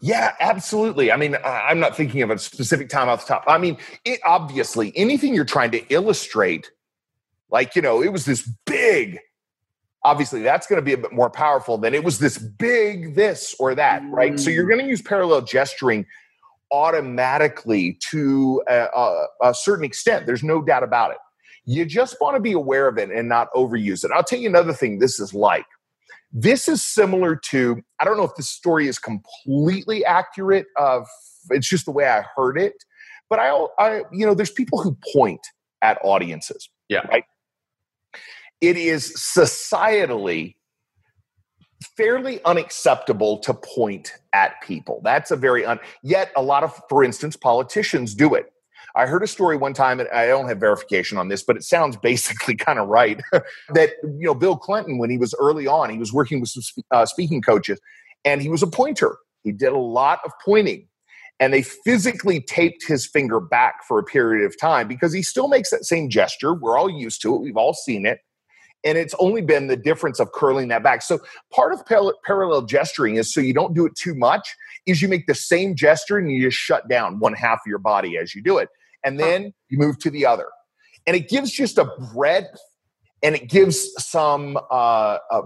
[0.00, 1.12] Yeah, absolutely.
[1.12, 3.44] I mean, I'm not thinking of a specific time off the top.
[3.46, 6.70] I mean, it obviously anything you're trying to illustrate,
[7.50, 9.18] like you know, it was this big.
[10.04, 13.54] Obviously, that's going to be a bit more powerful than it was this big this
[13.58, 14.38] or that, right?
[14.38, 14.70] So you're mm.
[14.70, 16.06] going to use parallel gesturing
[16.70, 20.26] automatically to a, a, a certain extent.
[20.26, 21.18] There's no doubt about it.
[21.64, 24.10] You just want to be aware of it and not overuse it.
[24.14, 24.98] I'll tell you another thing.
[25.00, 25.66] This is like.
[26.32, 30.66] This is similar to, I don't know if this story is completely accurate.
[30.76, 31.06] Of
[31.50, 32.74] it's just the way I heard it,
[33.30, 35.40] but I, I, you know, there's people who point
[35.82, 36.68] at audiences.
[36.88, 37.06] Yeah.
[37.08, 37.24] Right.
[38.60, 40.54] It is societally
[41.96, 45.00] fairly unacceptable to point at people.
[45.04, 45.78] That's a very un.
[46.02, 48.52] Yet a lot of, for instance, politicians do it.
[48.94, 51.62] I heard a story one time, and I don't have verification on this, but it
[51.62, 53.20] sounds basically kind of right.
[53.74, 56.62] that you know, Bill Clinton, when he was early on, he was working with some
[56.62, 57.80] spe- uh, speaking coaches,
[58.24, 59.16] and he was a pointer.
[59.44, 60.88] He did a lot of pointing,
[61.38, 65.48] and they physically taped his finger back for a period of time because he still
[65.48, 66.54] makes that same gesture.
[66.54, 67.40] We're all used to it.
[67.40, 68.20] We've all seen it.
[68.84, 71.02] And it's only been the difference of curling that back.
[71.02, 71.18] So
[71.52, 74.54] part of par- parallel gesturing is so you don't do it too much,
[74.86, 77.78] is you make the same gesture and you just shut down one half of your
[77.78, 78.68] body as you do it.
[79.04, 80.46] And then you move to the other.
[81.06, 82.58] And it gives just a breadth
[83.22, 85.42] and it gives some uh, uh,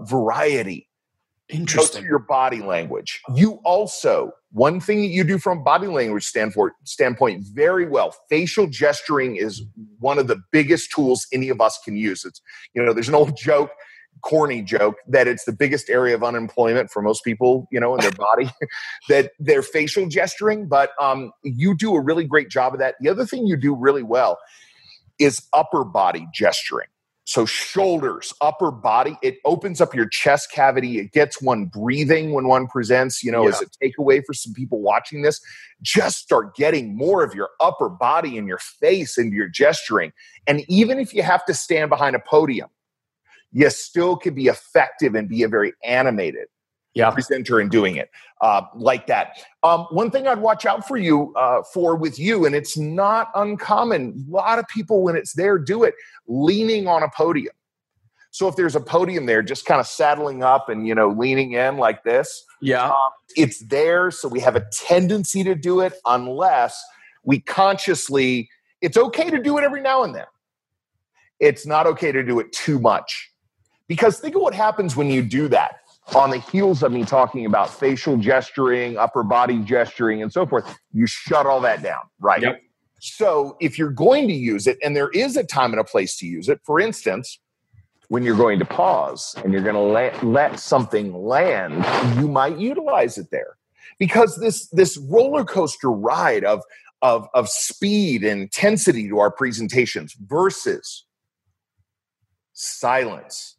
[1.49, 2.05] variety go to Interesting.
[2.05, 3.21] your body language.
[3.33, 8.15] You also, one thing that you do from a body language standpoint, standpoint very well,
[8.29, 9.63] facial gesturing is
[9.99, 12.25] one of the biggest tools any of us can use.
[12.25, 12.41] It's,
[12.73, 13.71] you know, there's an old joke,
[14.21, 18.01] corny joke, that it's the biggest area of unemployment for most people, you know, in
[18.01, 18.49] their body,
[19.09, 22.95] that they're facial gesturing, but um, you do a really great job of that.
[22.99, 24.37] The other thing you do really well
[25.19, 26.87] is upper body gesturing.
[27.25, 30.99] So shoulders, upper body, it opens up your chest cavity.
[30.99, 34.81] It gets one breathing when one presents, you know, as a takeaway for some people
[34.81, 35.39] watching this.
[35.81, 40.11] Just start getting more of your upper body and your face into your gesturing.
[40.47, 42.69] And even if you have to stand behind a podium,
[43.53, 46.47] you still can be effective and be a very animated
[46.95, 47.09] Yeah.
[47.09, 48.09] presenter and doing it
[48.41, 49.37] uh, like that.
[49.63, 53.29] Um, one thing I'd watch out for you uh, for with you, and it's not
[53.35, 54.25] uncommon.
[54.27, 55.95] A lot of people, when it's there, do it
[56.27, 57.53] leaning on a podium.
[58.31, 61.53] So if there's a podium there, just kind of saddling up and you know leaning
[61.53, 62.89] in like this, Yeah.
[62.89, 64.11] um, it's there.
[64.11, 66.81] So we have a tendency to do it unless
[67.23, 68.49] we consciously.
[68.81, 70.25] It's okay to do it every now and then.
[71.39, 73.31] It's not okay to do it too much,
[73.87, 75.75] because think of what happens when you do that.
[76.15, 80.77] On the heels of me talking about facial gesturing, upper body gesturing, and so forth,
[80.91, 82.41] you shut all that down, right?
[82.41, 82.61] Yep.
[82.99, 86.17] So if you're going to use it, and there is a time and a place
[86.17, 87.39] to use it, for instance,
[88.09, 91.83] when you're going to pause and you're going to let, let something land,
[92.19, 93.57] you might utilize it there.
[93.97, 96.61] Because this, this roller coaster ride of,
[97.01, 101.05] of, of speed and intensity to our presentations versus
[102.53, 103.57] silence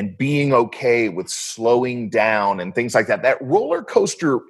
[0.00, 4.40] and being okay with slowing down and things like that, that roller coaster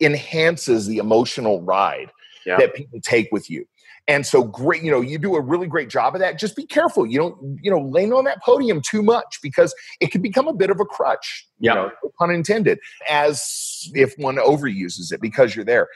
[0.00, 2.10] enhances the emotional ride
[2.44, 2.58] Yeah.
[2.58, 3.64] that people take with you.
[4.06, 6.38] And so great, you know, you do a really great job of that.
[6.38, 7.06] Just be careful.
[7.06, 10.52] You don't, you know, lean on that podium too much because it can become a
[10.52, 11.46] bit of a crutch.
[11.58, 11.72] Yeah.
[11.72, 12.78] You know, pun intended,
[13.08, 15.88] as if one overuses it because you're there.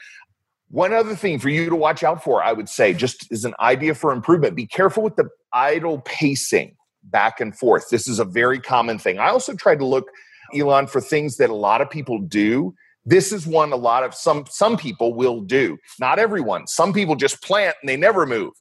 [0.69, 3.53] One other thing for you to watch out for, I would say, just as an
[3.59, 6.75] idea for improvement, be careful with the idle pacing
[7.13, 7.89] back and forth.
[7.89, 9.19] This is a very common thing.
[9.19, 10.09] I also tried to look,
[10.53, 12.75] Elon, for things that a lot of people do.
[13.05, 15.77] This is one a lot of some some people will do.
[15.99, 16.67] Not everyone.
[16.67, 18.53] Some people just plant and they never move.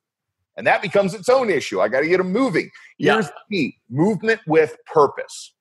[0.56, 1.80] And that becomes its own issue.
[1.80, 2.70] I got to get them moving.
[2.98, 3.14] Yeah.
[3.14, 3.78] here's the key.
[3.88, 5.54] Movement with purpose.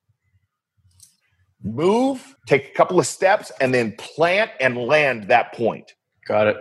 [1.64, 5.94] Move take a couple of steps and then plant and land that point.
[6.28, 6.58] Got it.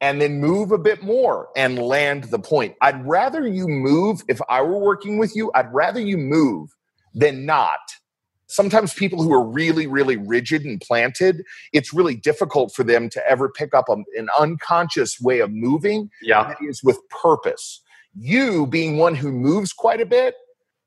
[0.00, 2.74] And then move a bit more and land the point.
[2.82, 6.70] I'd rather you move if i were working with you i'd rather you move
[7.14, 7.78] than not.
[8.48, 11.42] Sometimes people who are really really rigid and planted
[11.72, 16.10] it's really difficult for them to ever pick up a, an unconscious way of moving
[16.22, 16.44] Yeah.
[16.48, 17.80] that is with purpose.
[18.18, 20.34] You being one who moves quite a bit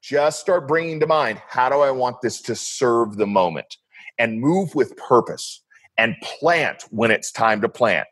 [0.01, 3.77] just start bringing to mind how do i want this to serve the moment?
[4.19, 5.61] And move with purpose
[5.97, 8.07] and plant when it's time to plant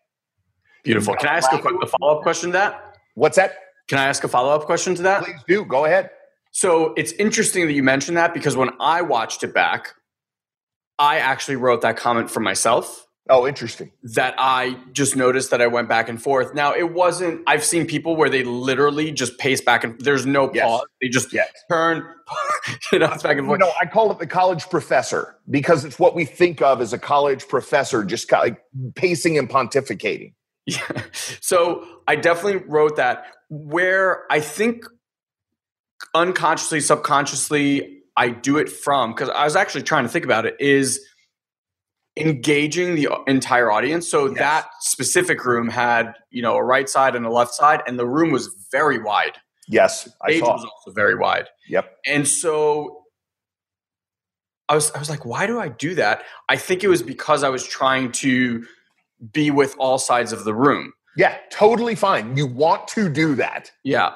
[0.86, 1.16] Beautiful.
[1.16, 2.98] Can I ask a, a follow up question to that?
[3.16, 3.56] what's that
[3.88, 5.24] Can I ask a follow up question to that?
[5.24, 6.10] please do go ahead
[6.52, 9.94] So it's interesting that you mentioned that because when I watched it back,
[11.00, 15.66] I actually wrote that comment for myself oh interesting that I just noticed that I
[15.68, 16.54] went back and forth.
[16.54, 20.52] Now it wasn't I've seen people where they literally just pace back and there's no
[20.54, 20.66] Yes.
[20.66, 20.86] pause.
[21.02, 22.04] They just yes turn
[22.92, 23.60] you know it's back and you forth.
[23.60, 26.98] know i call it the college professor because it's what we think of as a
[27.00, 28.62] college professor just like
[28.96, 30.34] pacing and pontificating
[30.68, 31.04] Yeah.
[31.42, 34.86] So I definitely wrote that where I think
[36.16, 40.56] unconsciously, subconsciously, I do it from because I was actually trying to think about it
[40.60, 41.00] is
[42.18, 44.08] engaging the uh, entire audience.
[44.08, 44.38] So Yes.
[44.40, 48.08] that specific room had, you know, a right side and a left side, and the
[48.08, 49.34] room was very wide.
[49.68, 51.48] yes i Stage saw was also very wide.
[51.68, 53.02] yep And so
[54.70, 56.24] I was I was like, why do I do that?
[56.50, 58.66] I think it was because I was trying to
[59.32, 60.94] be with all sides of the room.
[61.18, 64.14] yeah totally fine you want to do that Yeah.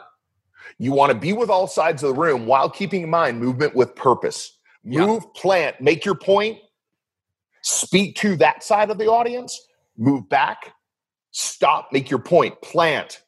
[0.81, 3.75] You want to be with all sides of the room while keeping in mind movement
[3.75, 4.57] with purpose.
[4.83, 5.05] Yeah.
[5.05, 6.57] Move, plant, make your point,
[7.63, 9.59] speak to that side of the audience,
[9.97, 10.73] move back,
[11.31, 13.21] stop, make your point, plant.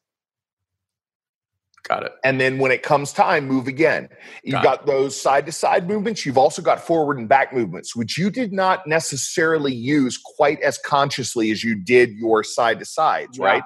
[1.92, 2.14] Got it.
[2.24, 4.08] And then when it comes time, move again.
[4.46, 6.26] You've Got got those side to side movements.
[6.26, 10.78] You've also got forward and back movements, which you did not necessarily use quite as
[10.78, 13.46] consciously as you did your side to sides, Yeah.
[13.46, 13.64] right?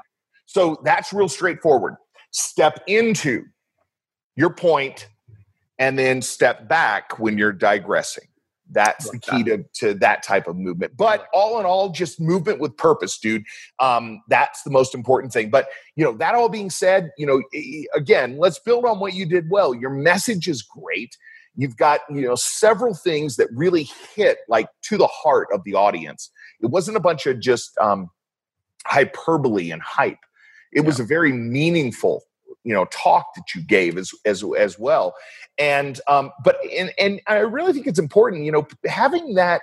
[0.47, 1.97] So that's real straightforward.
[2.31, 3.43] Step into
[4.35, 5.07] your point
[5.77, 8.25] and then step back when you're digressing.
[8.71, 10.97] That's the key to, to that type of movement.
[10.97, 13.43] But all in all, just movement with purpose, dude.
[13.79, 15.49] Um, that's the most important thing.
[15.49, 17.43] But you know, that all being said, you know,
[17.93, 19.73] again, let's build on what you did well.
[19.73, 21.15] Your message is great.
[21.55, 25.73] You've got, you know, several things that really hit like to the heart of the
[25.73, 26.29] audience.
[26.61, 28.09] It wasn't a bunch of just um,
[28.85, 30.17] hyperbole and hype.
[30.73, 32.23] It was a very meaningful,
[32.65, 35.13] you know, talk that you gave as as as well.
[35.57, 39.61] And um, but and and I really think it's important, you know, having that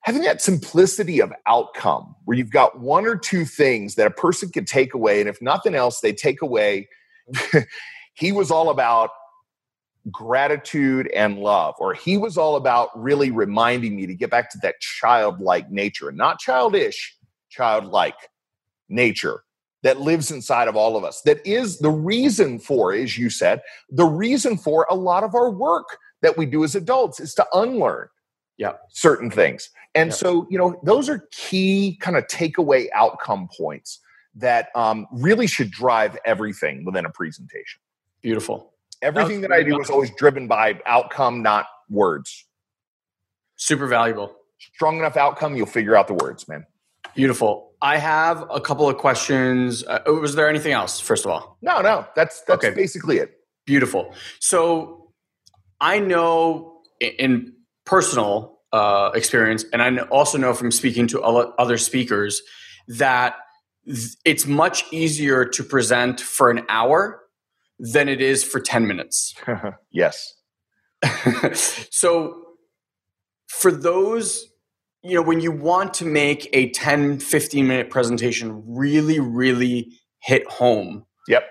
[0.00, 4.50] having that simplicity of outcome where you've got one or two things that a person
[4.50, 6.86] can take away and if nothing else they take away
[8.14, 9.08] he was all about
[10.10, 14.58] gratitude and love or he was all about really reminding me to get back to
[14.60, 17.16] that childlike nature not childish
[17.48, 18.28] childlike
[18.90, 19.43] nature
[19.84, 23.60] that lives inside of all of us that is the reason for as you said
[23.90, 27.46] the reason for a lot of our work that we do as adults is to
[27.52, 28.08] unlearn
[28.58, 28.72] Yeah.
[28.90, 30.14] certain things and Yeah.
[30.16, 34.00] so you know those are key kind of takeaway outcome points
[34.34, 37.80] that um, really should drive everything within a presentation
[38.24, 38.72] Beautiful.
[39.02, 42.46] Everything that, that I do is always driven by outcome, not words.
[43.56, 44.34] Super valuable.
[44.58, 46.64] Strong enough outcome, you'll figure out the words, man.
[47.14, 47.73] Beautiful.
[47.84, 49.84] I have a couple of questions.
[49.84, 51.00] Uh, was there anything else?
[51.00, 52.06] First of all, no, no.
[52.16, 52.74] That's that's okay.
[52.74, 53.32] basically it.
[53.66, 54.14] Beautiful.
[54.40, 55.12] So
[55.82, 57.52] I know in
[57.84, 62.40] personal uh, experience, and I also know from speaking to other speakers
[62.88, 63.36] that
[64.24, 67.20] it's much easier to present for an hour
[67.78, 69.34] than it is for 10 minutes.
[69.90, 70.32] yes.
[71.90, 72.44] so
[73.46, 74.46] for those
[75.04, 80.46] you know when you want to make a 10 15 minute presentation really really hit
[80.48, 81.44] home yep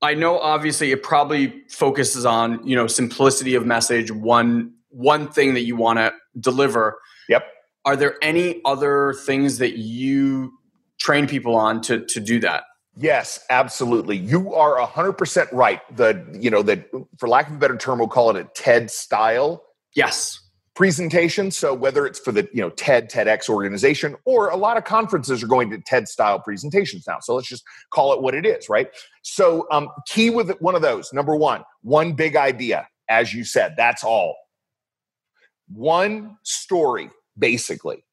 [0.00, 5.54] i know obviously it probably focuses on you know simplicity of message one one thing
[5.54, 6.98] that you want to deliver
[7.28, 7.44] yep
[7.84, 10.52] are there any other things that you
[10.98, 14.18] train people on to to do that Yes, absolutely.
[14.18, 15.80] You are 100% right.
[15.96, 18.90] The, you know, that for lack of a better term, we'll call it a TED
[18.90, 19.64] style.
[19.94, 20.41] Yes.
[20.74, 21.50] Presentation.
[21.50, 25.42] So whether it's for the, you know, TED, TEDx organization, or a lot of conferences
[25.42, 27.18] are going to TED style presentations now.
[27.20, 28.88] So let's just call it what it is, right?
[29.22, 33.74] So um, key with one of those, number one, one big idea, as you said,
[33.76, 34.36] that's all.
[35.68, 38.04] One story, basically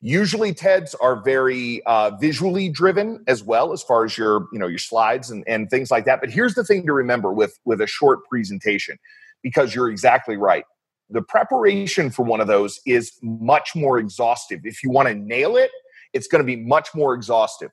[0.00, 4.68] Usually TEDs are very uh, visually driven as well, as far as your you know
[4.68, 6.20] your slides and, and things like that.
[6.20, 8.98] But here's the thing to remember with with a short presentation,
[9.42, 10.64] because you're exactly right.
[11.10, 14.60] The preparation for one of those is much more exhaustive.
[14.64, 15.70] If you want to nail it,
[16.12, 17.70] it's going to be much more exhaustive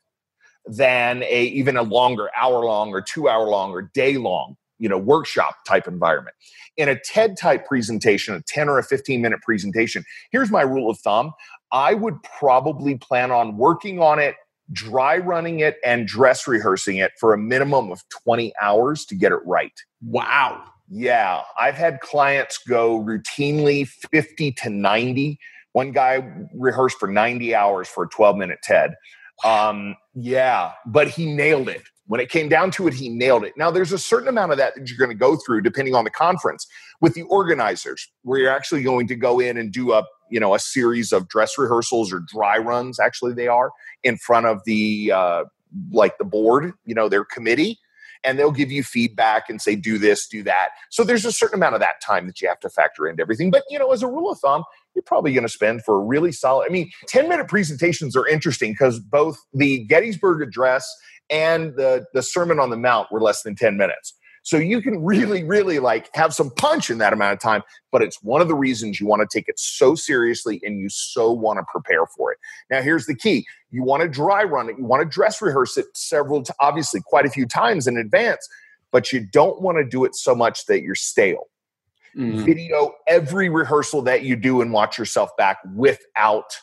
[0.68, 4.90] than a even a longer hour long or two hour long or day long you
[4.90, 6.36] know workshop type environment
[6.76, 10.90] in a ted type presentation a 10 or a 15 minute presentation here's my rule
[10.90, 11.32] of thumb
[11.76, 14.36] I would probably plan on working on it,
[14.72, 19.34] dry running it, and dress rehearsing it for a minimum of 20 hours to get
[19.34, 19.74] it right.
[20.02, 20.64] Wow.
[20.90, 21.42] Yeah.
[21.60, 25.40] I've had clients go routinely 50 to 90.
[25.74, 28.96] One guy rehearsed for 90 hours for a 12 minute TED.
[29.44, 31.82] Um, yeah, but he nailed it.
[32.08, 33.54] When it came down to it, he nailed it.
[33.58, 36.04] Now, there's a certain amount of that that you're going to go through depending on
[36.04, 36.68] the conference
[37.02, 40.54] with the organizers, where you're actually going to go in and do a you know
[40.54, 43.00] a series of dress rehearsals or dry runs.
[43.00, 43.72] Actually, they are
[44.04, 45.44] in front of the uh,
[45.92, 47.80] like the board, you know, their committee,
[48.24, 50.70] and they'll give you feedback and say do this, do that.
[50.90, 53.52] So there's a certain amount of that time that you have to factor into everything.
[53.52, 54.64] But you know, as a rule of thumb,
[54.96, 56.66] you're probably going to spend for a really solid.
[56.68, 60.90] I mean, 10 minute presentations are interesting because both the Gettysburg Address
[61.30, 64.14] and the, the Sermon on the Mount were less than 10 minutes.
[64.46, 68.04] So you can really, really like have some punch in that amount of time, but
[68.04, 71.32] it's one of the reasons you want to take it so seriously and you so
[71.32, 72.38] want to prepare for it.
[72.70, 75.78] Now, here's the key you want to dry run it, you want to dress rehearse
[75.78, 78.48] it several, t- obviously, quite a few times in advance,
[78.92, 81.48] but you don't want to do it so much that you're stale.
[82.16, 82.46] Mm-hmm.
[82.46, 86.56] Video every rehearsal that you do and watch yourself back without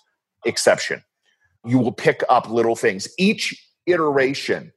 [0.44, 1.02] exception.
[1.66, 3.08] You will pick up little things.
[3.18, 4.72] Each iteration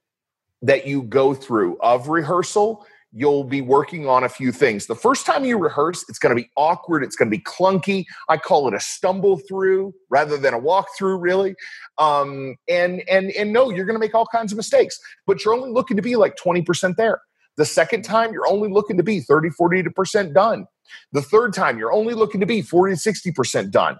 [0.63, 2.85] that you go through of rehearsal,
[3.17, 4.87] you'll be working on a few things.
[4.87, 8.05] The first time you rehearse, it's going to be awkward, it's going to be clunky.
[8.27, 11.55] I call it a stumble through rather than a walk through, really.
[11.97, 15.53] Um, and and and no, you're going to make all kinds of mistakes, but you're
[15.53, 17.21] only looking to be like 20% there.
[17.55, 20.67] The second time, you're only looking to be 30, 40% done.
[21.13, 23.97] The third time, you're only looking to be 40 to 60% done.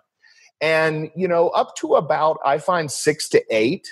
[0.60, 3.88] And, you know, up to about, I find six to eight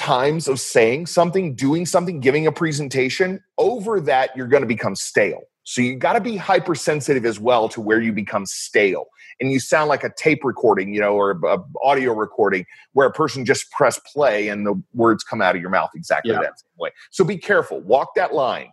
[0.00, 4.96] times of saying something, doing something, giving a presentation, over that, you're going to become
[4.96, 5.42] stale.
[5.64, 9.04] So you got to be hypersensitive as well to where you become stale
[9.40, 13.12] and you sound like a tape recording, you know, or a, audio recording where a
[13.12, 16.40] person just press play and the words come out of your mouth exactly yeah.
[16.40, 16.90] that same way.
[17.10, 17.80] So be careful.
[17.82, 18.70] Walk that line.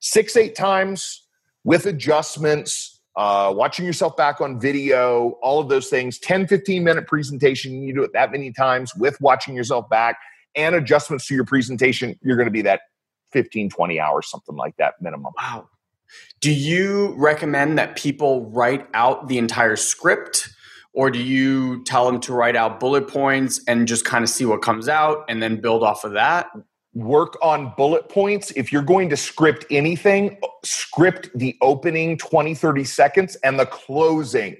[0.00, 1.24] Six, eight times
[1.62, 6.18] with adjustments, uh, watching yourself back on video, all of those things.
[6.18, 7.80] 10, 15 minute presentation.
[7.80, 10.16] You do it that many times with watching yourself back
[10.56, 12.82] and adjustments to your presentation, you're going to be that
[13.32, 15.32] 15, 20 hours, something like that minimum.
[15.36, 15.68] Wow.
[16.40, 20.50] Do you recommend that people write out the entire script?
[20.92, 24.44] Or do you tell them to write out bullet points and just kind of see
[24.44, 26.46] what comes out and then build off of that?
[26.94, 28.52] Work on bullet points.
[28.52, 34.56] If you're going to script anything, script the opening 20, 30 seconds and the closing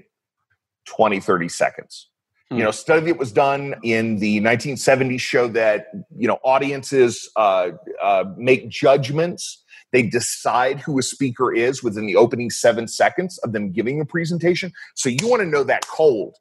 [0.87, 2.09] 20, 30 seconds.
[2.57, 5.87] You know, study that was done in the 1970s showed that
[6.17, 7.71] you know audiences uh,
[8.03, 9.63] uh, make judgments.
[9.93, 14.05] They decide who a speaker is within the opening seven seconds of them giving a
[14.05, 14.73] presentation.
[14.95, 16.37] So you want to know that cold.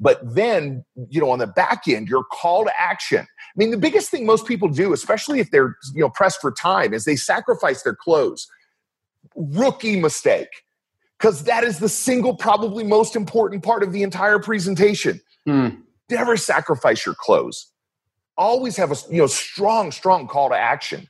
[0.00, 3.20] But then, you know, on the back end, your call to action.
[3.20, 6.52] I mean, the biggest thing most people do, especially if they're, you know, pressed for
[6.52, 8.46] time, is they sacrifice their close.
[9.34, 10.48] Rookie mistake.
[11.18, 15.20] Because that is the single, probably most important part of the entire presentation.
[15.46, 15.68] Hmm.
[16.10, 17.70] Never sacrifice your close.
[18.36, 21.08] Always have a you know strong, strong call to action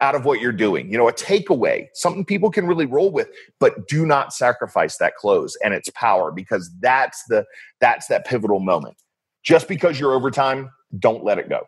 [0.00, 0.90] out of what you're doing.
[0.90, 5.16] You know, a takeaway, something people can really roll with, but do not sacrifice that
[5.16, 7.44] close and its power because that's the
[7.80, 8.96] that's that pivotal moment.
[9.42, 11.62] Just because you're overtime, don't let it go.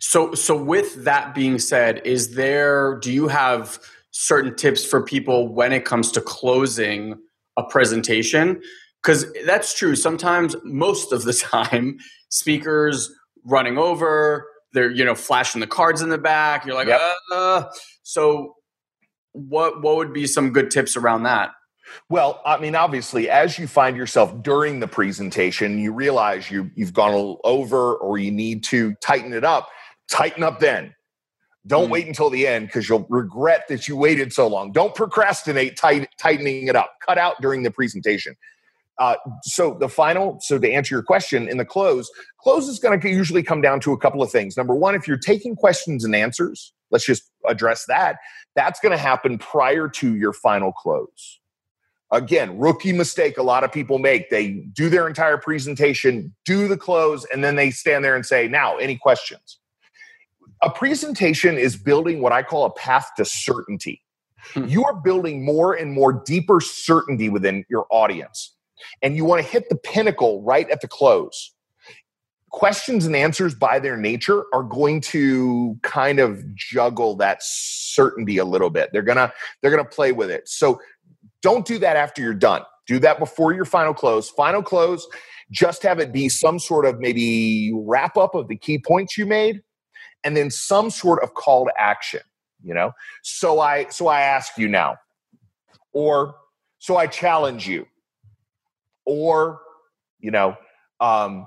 [0.00, 3.78] So so with that being said, is there do you have
[4.10, 7.18] certain tips for people when it comes to closing
[7.56, 8.60] a presentation?
[9.02, 9.96] Cuz that's true.
[9.96, 11.98] Sometimes most of the time
[12.28, 13.12] speakers
[13.44, 16.64] running over, they're you know flashing the cards in the back.
[16.64, 17.00] You're like, yep.
[17.32, 17.64] uh,
[18.02, 18.56] so
[19.32, 21.50] what what would be some good tips around that?
[22.08, 26.92] Well, I mean, obviously, as you find yourself during the presentation, you realize you you've
[26.92, 29.68] gone a little over, or you need to tighten it up.
[30.10, 30.94] Tighten up then.
[31.66, 31.90] Don't mm.
[31.90, 34.72] wait until the end because you'll regret that you waited so long.
[34.72, 36.92] Don't procrastinate tight, tightening it up.
[37.06, 38.34] Cut out during the presentation.
[38.98, 43.00] Uh, so the final, so to answer your question in the close, close is going
[43.00, 44.56] to usually come down to a couple of things.
[44.56, 48.16] Number one, if you're taking questions and answers, let's just address that.
[48.54, 51.40] That's going to happen prior to your final close.
[52.12, 54.28] Again, rookie mistake a lot of people make.
[54.28, 58.48] They do their entire presentation, do the close, and then they stand there and say,
[58.48, 59.58] Now, any questions?
[60.62, 64.02] A presentation is building what I call a path to certainty.
[64.52, 64.66] Hmm.
[64.66, 68.54] You are building more and more deeper certainty within your audience
[69.02, 71.54] and you want to hit the pinnacle right at the close.
[72.50, 78.44] Questions and answers by their nature are going to kind of juggle that certainty a
[78.44, 78.90] little bit.
[78.92, 80.48] They're gonna they're gonna play with it.
[80.48, 80.80] So
[81.40, 82.62] don't do that after you're done.
[82.86, 84.28] Do that before your final close.
[84.30, 85.06] Final close,
[85.50, 89.26] just have it be some sort of maybe wrap up of the key points you
[89.26, 89.62] made,
[90.24, 92.20] and then some sort of call to action.
[92.62, 94.96] You know, so I so I ask you now,
[95.92, 96.34] or
[96.78, 97.86] so I challenge you
[99.04, 99.60] or
[100.20, 100.56] you know
[101.00, 101.46] um,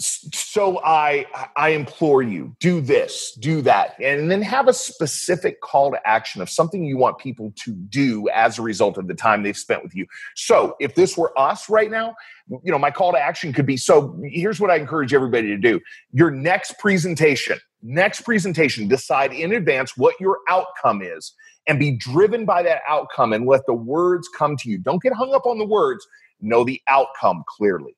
[0.00, 1.26] so i
[1.56, 6.40] i implore you do this do that and then have a specific call to action
[6.40, 9.82] of something you want people to do as a result of the time they've spent
[9.82, 10.06] with you.
[10.36, 12.14] So if this were us right now
[12.62, 15.58] you know my call to action could be so here's what i encourage everybody to
[15.58, 15.80] do.
[16.12, 21.34] Your next presentation next presentation decide in advance what your outcome is
[21.66, 24.78] and be driven by that outcome and let the words come to you.
[24.78, 26.06] Don't get hung up on the words
[26.40, 27.96] know the outcome clearly.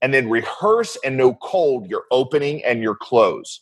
[0.00, 3.60] And then rehearse and know cold your opening and your close.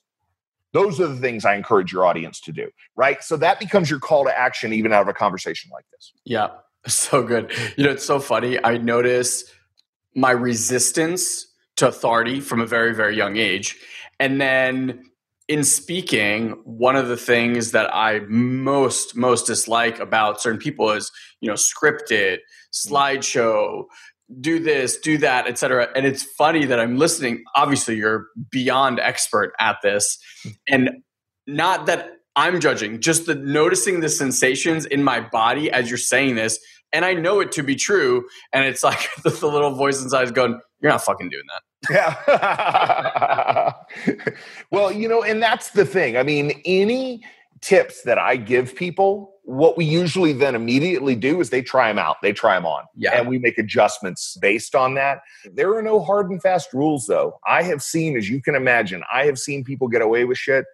[0.72, 3.22] Those are the things I encourage your audience to do, right?
[3.22, 6.12] So that becomes your call to action, even out of a conversation like this.
[6.24, 6.48] Yeah,
[6.86, 7.52] so good.
[7.76, 8.62] You know, it's so funny.
[8.62, 9.44] I notice
[10.14, 11.46] my resistance
[11.76, 13.76] to authority from a very, very young age.
[14.18, 15.04] And then
[15.48, 21.10] in speaking, one of the things that I most most dislike about certain people is,
[21.40, 22.38] you know, scripted,
[22.72, 23.84] slideshow,
[24.40, 25.88] do this, do that, etc.
[25.94, 27.44] And it's funny that I'm listening.
[27.54, 30.18] Obviously, you're beyond expert at this,
[30.68, 30.90] and
[31.46, 36.34] not that I'm judging, just the noticing the sensations in my body as you're saying
[36.34, 36.58] this,
[36.92, 38.26] and I know it to be true.
[38.52, 41.62] And it's like the, little voice inside is going, "You're not fucking doing that."
[42.28, 43.72] Yeah.
[44.70, 46.16] well, you know, and that's the thing.
[46.16, 47.22] I mean, any
[47.60, 51.98] tips that I give people, what we usually then immediately do is they try them
[51.98, 53.18] out, they try them on, yeah.
[53.18, 55.20] and we make adjustments based on that.
[55.44, 57.38] There are no hard and fast rules, though.
[57.46, 60.64] I have seen, as you can imagine, I have seen people get away with shit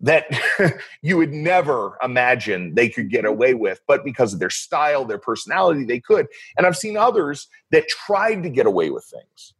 [0.00, 0.26] that
[1.02, 3.34] you would never imagine they could get mm-hmm.
[3.34, 6.26] away with, but because of their style, their personality, they could.
[6.56, 9.54] And I've seen others that tried to get away with things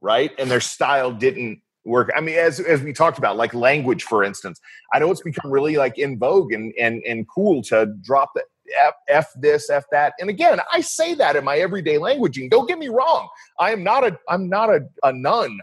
[0.00, 0.32] right?
[0.38, 2.10] And their style didn't work.
[2.16, 4.60] I mean, as as we talked about, like language, for instance,
[4.92, 8.42] I know it's become really like in vogue and and and cool to drop the
[8.78, 10.14] F, F this, F that.
[10.18, 12.38] And again, I say that in my everyday language.
[12.38, 15.58] And don't get me wrong, I am not a I'm not a, a nun.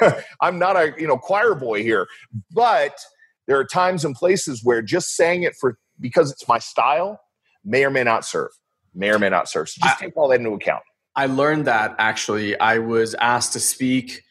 [0.40, 2.06] I'm not a you know choir boy here,
[2.52, 2.98] but
[3.46, 7.20] there are times and places where just saying it for because it's my style
[7.64, 8.50] may or may not serve.
[8.94, 9.68] May or may not serve.
[9.68, 10.82] So just I, take all that into account.
[11.16, 12.58] I learned that actually.
[12.58, 14.22] I was asked to speak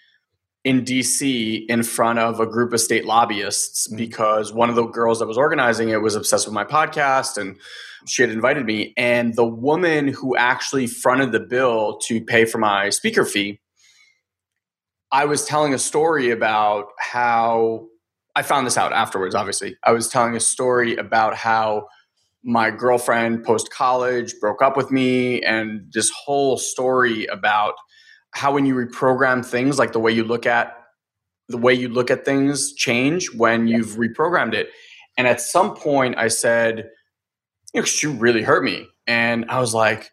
[0.69, 3.97] in DC in front of a group of state lobbyists mm-hmm.
[3.97, 7.57] because one of the girls that was organizing it was obsessed with my podcast and
[8.05, 8.93] she had invited me.
[8.95, 13.59] And the woman who actually fronted the bill to pay for my speaker fee,
[15.11, 17.87] I was telling a story about how
[18.35, 19.75] I found this out afterwards, obviously.
[19.83, 21.87] I was telling a story about how
[22.43, 27.73] my girlfriend post college broke up with me and this whole story about
[28.31, 30.75] how when you reprogram things, like the way you look at
[31.49, 34.69] the way you look at things change when you've reprogrammed it.
[35.17, 36.89] And at some point, I said,
[37.73, 38.87] you know, you really hurt me.
[39.07, 40.11] And I was like,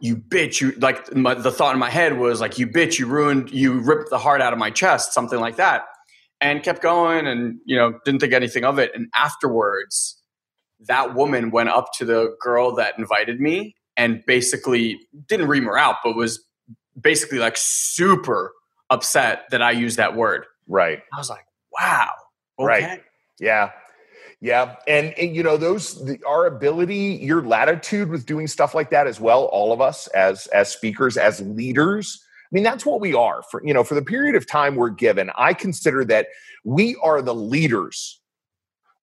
[0.00, 3.06] you bitch, you like my, the thought in my head was like, you bitch, you
[3.06, 5.82] ruined, you ripped the heart out of my chest, something like that.
[6.40, 8.92] And kept going and, you know, didn't think anything of it.
[8.94, 10.20] And afterwards,
[10.80, 15.78] that woman went up to the girl that invited me and basically didn't ream her
[15.78, 16.44] out, but was
[17.00, 18.52] basically like super
[18.90, 20.46] upset that I used that word.
[20.68, 21.02] Right.
[21.12, 21.46] I was like,
[21.78, 22.10] wow.
[22.58, 22.66] Okay.
[22.66, 23.02] Right.
[23.38, 23.70] Yeah.
[24.40, 28.90] Yeah, and, and, you know those the, our ability, your latitude with doing stuff like
[28.90, 29.44] that as well.
[29.44, 32.22] All of us as as speakers, as leaders.
[32.44, 34.90] I mean, that's what we are for you know for the period of time we're
[34.90, 35.30] given.
[35.38, 36.28] I consider that
[36.64, 38.20] we are the leaders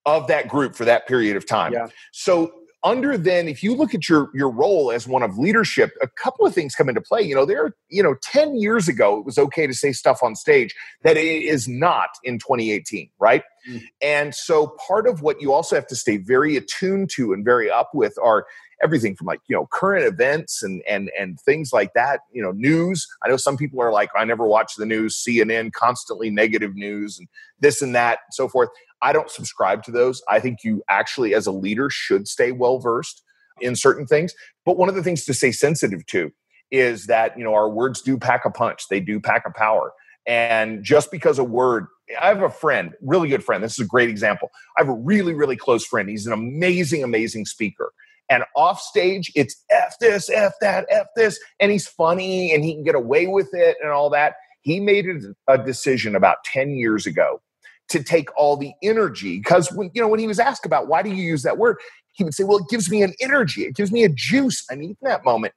[0.05, 1.73] of that group for that period of time.
[1.73, 1.87] Yeah.
[2.11, 2.53] So
[2.83, 6.45] under then if you look at your your role as one of leadership a couple
[6.45, 7.21] of things come into play.
[7.21, 10.35] You know there you know 10 years ago it was okay to say stuff on
[10.35, 13.43] stage that it is not in 2018 right?
[13.69, 13.81] Mm.
[14.01, 17.71] and so part of what you also have to stay very attuned to and very
[17.71, 18.45] up with are
[18.83, 22.51] everything from like you know current events and and and things like that you know
[22.51, 23.07] news.
[23.23, 27.17] I know some people are like i never watch the news cnn constantly negative news
[27.17, 27.27] and
[27.59, 28.69] this and that and so forth
[29.03, 30.23] I don't subscribe to those.
[30.29, 33.21] I think you actually, as a leader, should stay well versed
[33.61, 34.33] in certain things.
[34.65, 36.31] But one of the things to stay sensitive to
[36.71, 39.91] is that, you know, our words do pack a punch, they do pack a power.
[40.25, 41.85] And just because a word,
[42.19, 43.63] I have a friend, really good friend.
[43.63, 44.49] This is a great example.
[44.77, 46.09] I have a really, really close friend.
[46.09, 47.91] He's an amazing, amazing speaker.
[48.29, 51.39] And off stage, it's F this, F that, F this.
[51.59, 54.35] And he's funny and he can get away with it and all that.
[54.61, 55.05] He made
[55.49, 57.41] a decision about 10 years ago
[57.89, 61.01] to take all the energy because when you know when he was asked about why
[61.01, 61.77] do you use that word
[62.13, 63.65] he would say well it gives me an energy.
[63.65, 64.63] It gives me a juice.
[64.71, 65.53] I need in that moment.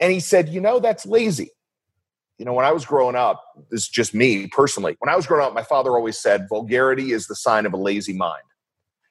[0.00, 1.50] And he said you know that's lazy.
[2.38, 5.24] You know when i was growing up this is just me personally when i was
[5.24, 8.42] growing up my father always said vulgarity is the sign of a lazy mind.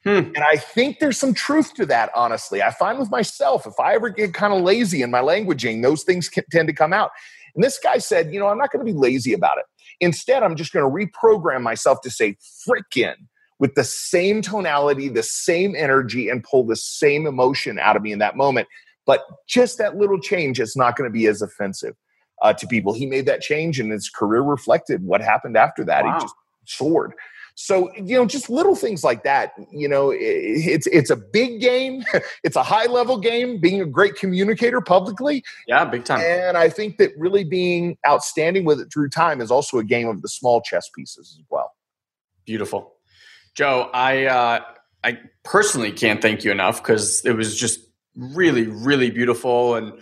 [0.03, 0.33] Hmm.
[0.35, 2.61] and i think there's some truth to that honestly.
[2.61, 6.03] I find with myself if i ever get kind of lazy in my languaging those
[6.03, 7.11] things tend to come out.
[7.55, 9.65] And this guy said you know i'm not going to be lazy about it
[9.99, 12.37] Instead, I'm just going to reprogram myself to say
[12.67, 13.15] frickin'
[13.59, 18.11] with the same tonality, the same energy, and pull the same emotion out of me
[18.11, 18.67] in that moment.
[19.05, 21.95] But just that little change, it's not going to be as offensive
[22.41, 22.93] uh, to people.
[22.93, 26.03] He made that change, and his career reflected what happened after that.
[26.03, 26.13] Wow.
[26.13, 26.35] He just
[26.65, 27.13] soared.
[27.55, 29.53] So you know, just little things like that.
[29.71, 32.03] You know, it's it's a big game.
[32.43, 33.59] it's a high level game.
[33.59, 36.21] Being a great communicator publicly, yeah, big time.
[36.21, 40.07] And I think that really being outstanding with it through time is also a game
[40.07, 41.71] of the small chess pieces as well.
[42.45, 42.93] Beautiful,
[43.53, 43.89] Joe.
[43.93, 44.59] I uh,
[45.03, 47.79] I personally can't thank you enough because it was just
[48.15, 49.93] really really beautiful and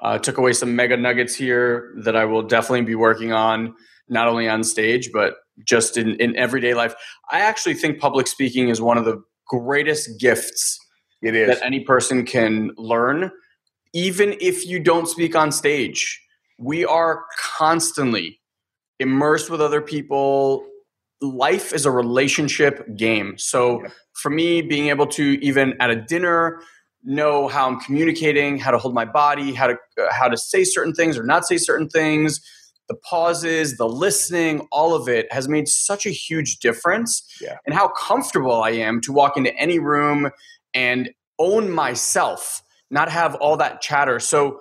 [0.00, 3.74] uh, took away some mega nuggets here that I will definitely be working on
[4.08, 6.94] not only on stage but just in, in everyday life.
[7.30, 10.78] I actually think public speaking is one of the greatest gifts
[11.22, 11.48] it is.
[11.48, 13.30] that any person can learn,
[13.94, 16.22] even if you don't speak on stage.
[16.58, 18.40] We are constantly
[18.98, 20.66] immersed with other people.
[21.20, 23.36] Life is a relationship game.
[23.36, 23.90] So yeah.
[24.14, 26.60] for me, being able to even at a dinner
[27.04, 30.64] know how I'm communicating, how to hold my body, how to uh, how to say
[30.64, 32.40] certain things or not say certain things,
[32.88, 37.22] the pauses, the listening, all of it has made such a huge difference.
[37.40, 37.56] Yeah.
[37.66, 40.30] And how comfortable I am to walk into any room
[40.72, 44.20] and own myself, not have all that chatter.
[44.20, 44.60] So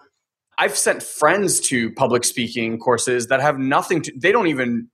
[0.57, 4.89] I've sent friends to public speaking courses that have nothing to, they don't even,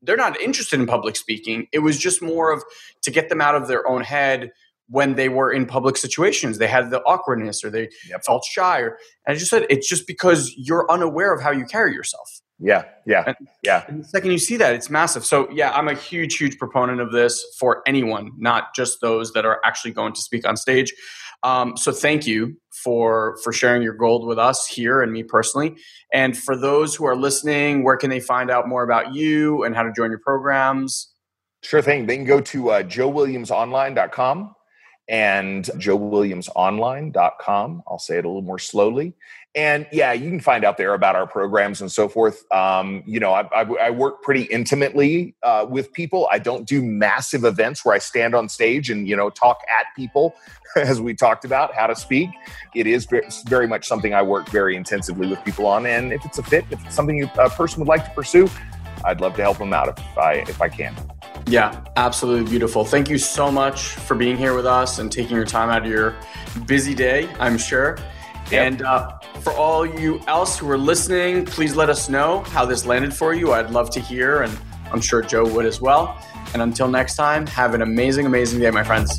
[0.00, 1.68] they're not interested in public speaking.
[1.72, 2.62] It was just more of
[3.02, 4.50] to get them out of their own head
[4.88, 6.58] when they were in public situations.
[6.58, 8.24] They had the awkwardness or they yep.
[8.24, 8.80] felt shy.
[8.80, 12.28] Or, and I just said, it's just because you're unaware of how you carry yourself.
[12.64, 13.84] Yeah, yeah, and, yeah.
[13.88, 15.24] And the second you see that, it's massive.
[15.24, 19.44] So, yeah, I'm a huge, huge proponent of this for anyone, not just those that
[19.44, 20.92] are actually going to speak on stage.
[21.42, 25.74] Um, so, thank you for for sharing your gold with us here and me personally.
[26.12, 29.74] And for those who are listening, where can they find out more about you and
[29.74, 31.12] how to join your programs?
[31.64, 32.06] Sure thing.
[32.06, 34.54] They can go to uh, joewilliamsonline.com
[35.12, 37.82] and joewilliamsonline.com.
[37.86, 39.12] I'll say it a little more slowly.
[39.54, 42.50] And yeah, you can find out there about our programs and so forth.
[42.50, 46.26] Um, you know, I, I, I, work pretty intimately uh, with people.
[46.32, 49.84] I don't do massive events where I stand on stage and, you know, talk at
[49.94, 50.34] people,
[50.76, 52.30] as we talked about, how to speak.
[52.74, 53.06] It is
[53.46, 55.84] very much something I work very intensively with people on.
[55.84, 58.48] And if it's a fit, if it's something you, a person would like to pursue,
[59.04, 60.96] I'd love to help them out if I, if I can.
[61.46, 62.84] Yeah, absolutely beautiful.
[62.84, 65.90] Thank you so much for being here with us and taking your time out of
[65.90, 66.16] your
[66.66, 67.98] busy day, I'm sure.
[68.50, 68.66] Yep.
[68.66, 72.84] And uh, for all you else who are listening, please let us know how this
[72.86, 73.52] landed for you.
[73.52, 74.56] I'd love to hear, and
[74.92, 76.22] I'm sure Joe would as well.
[76.52, 79.18] And until next time, have an amazing, amazing day, my friends.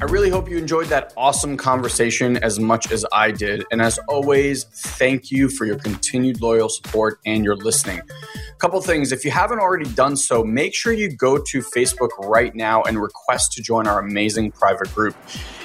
[0.00, 3.64] I really hope you enjoyed that awesome conversation as much as I did.
[3.72, 8.00] And as always, thank you for your continued loyal support and your listening.
[8.58, 9.12] Couple things.
[9.12, 13.00] If you haven't already done so, make sure you go to Facebook right now and
[13.00, 15.14] request to join our amazing private group.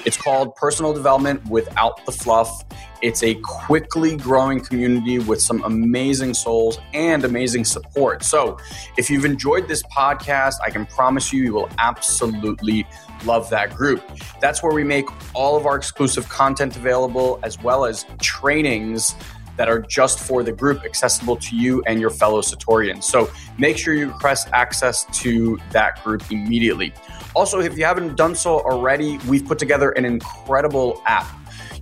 [0.04, 2.64] It's called Personal Development Without the Fluff.
[3.02, 8.22] It's a quickly growing community with some amazing souls and amazing support.
[8.22, 8.58] So,
[8.96, 12.86] if you've enjoyed this podcast, I can promise you, you will absolutely
[13.24, 14.04] love that group.
[14.40, 19.16] That's where we make all of our exclusive content available, as well as trainings
[19.56, 23.04] that are just for the group, accessible to you and your fellow Satorians.
[23.04, 26.92] So make sure you request access to that group immediately.
[27.34, 31.26] Also, if you haven't done so already, we've put together an incredible app.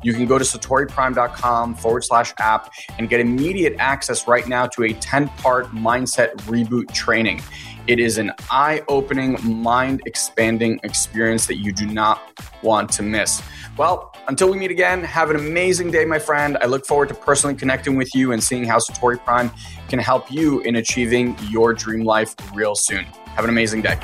[0.03, 4.85] You can go to satoriprime.com forward slash app and get immediate access right now to
[4.85, 7.41] a 10 part mindset reboot training.
[7.89, 12.21] It is an eye opening, mind expanding experience that you do not
[12.63, 13.43] want to miss.
[13.77, 16.57] Well, until we meet again, have an amazing day, my friend.
[16.61, 19.51] I look forward to personally connecting with you and seeing how Satori Prime
[19.89, 23.05] can help you in achieving your dream life real soon.
[23.05, 23.99] Have an amazing day.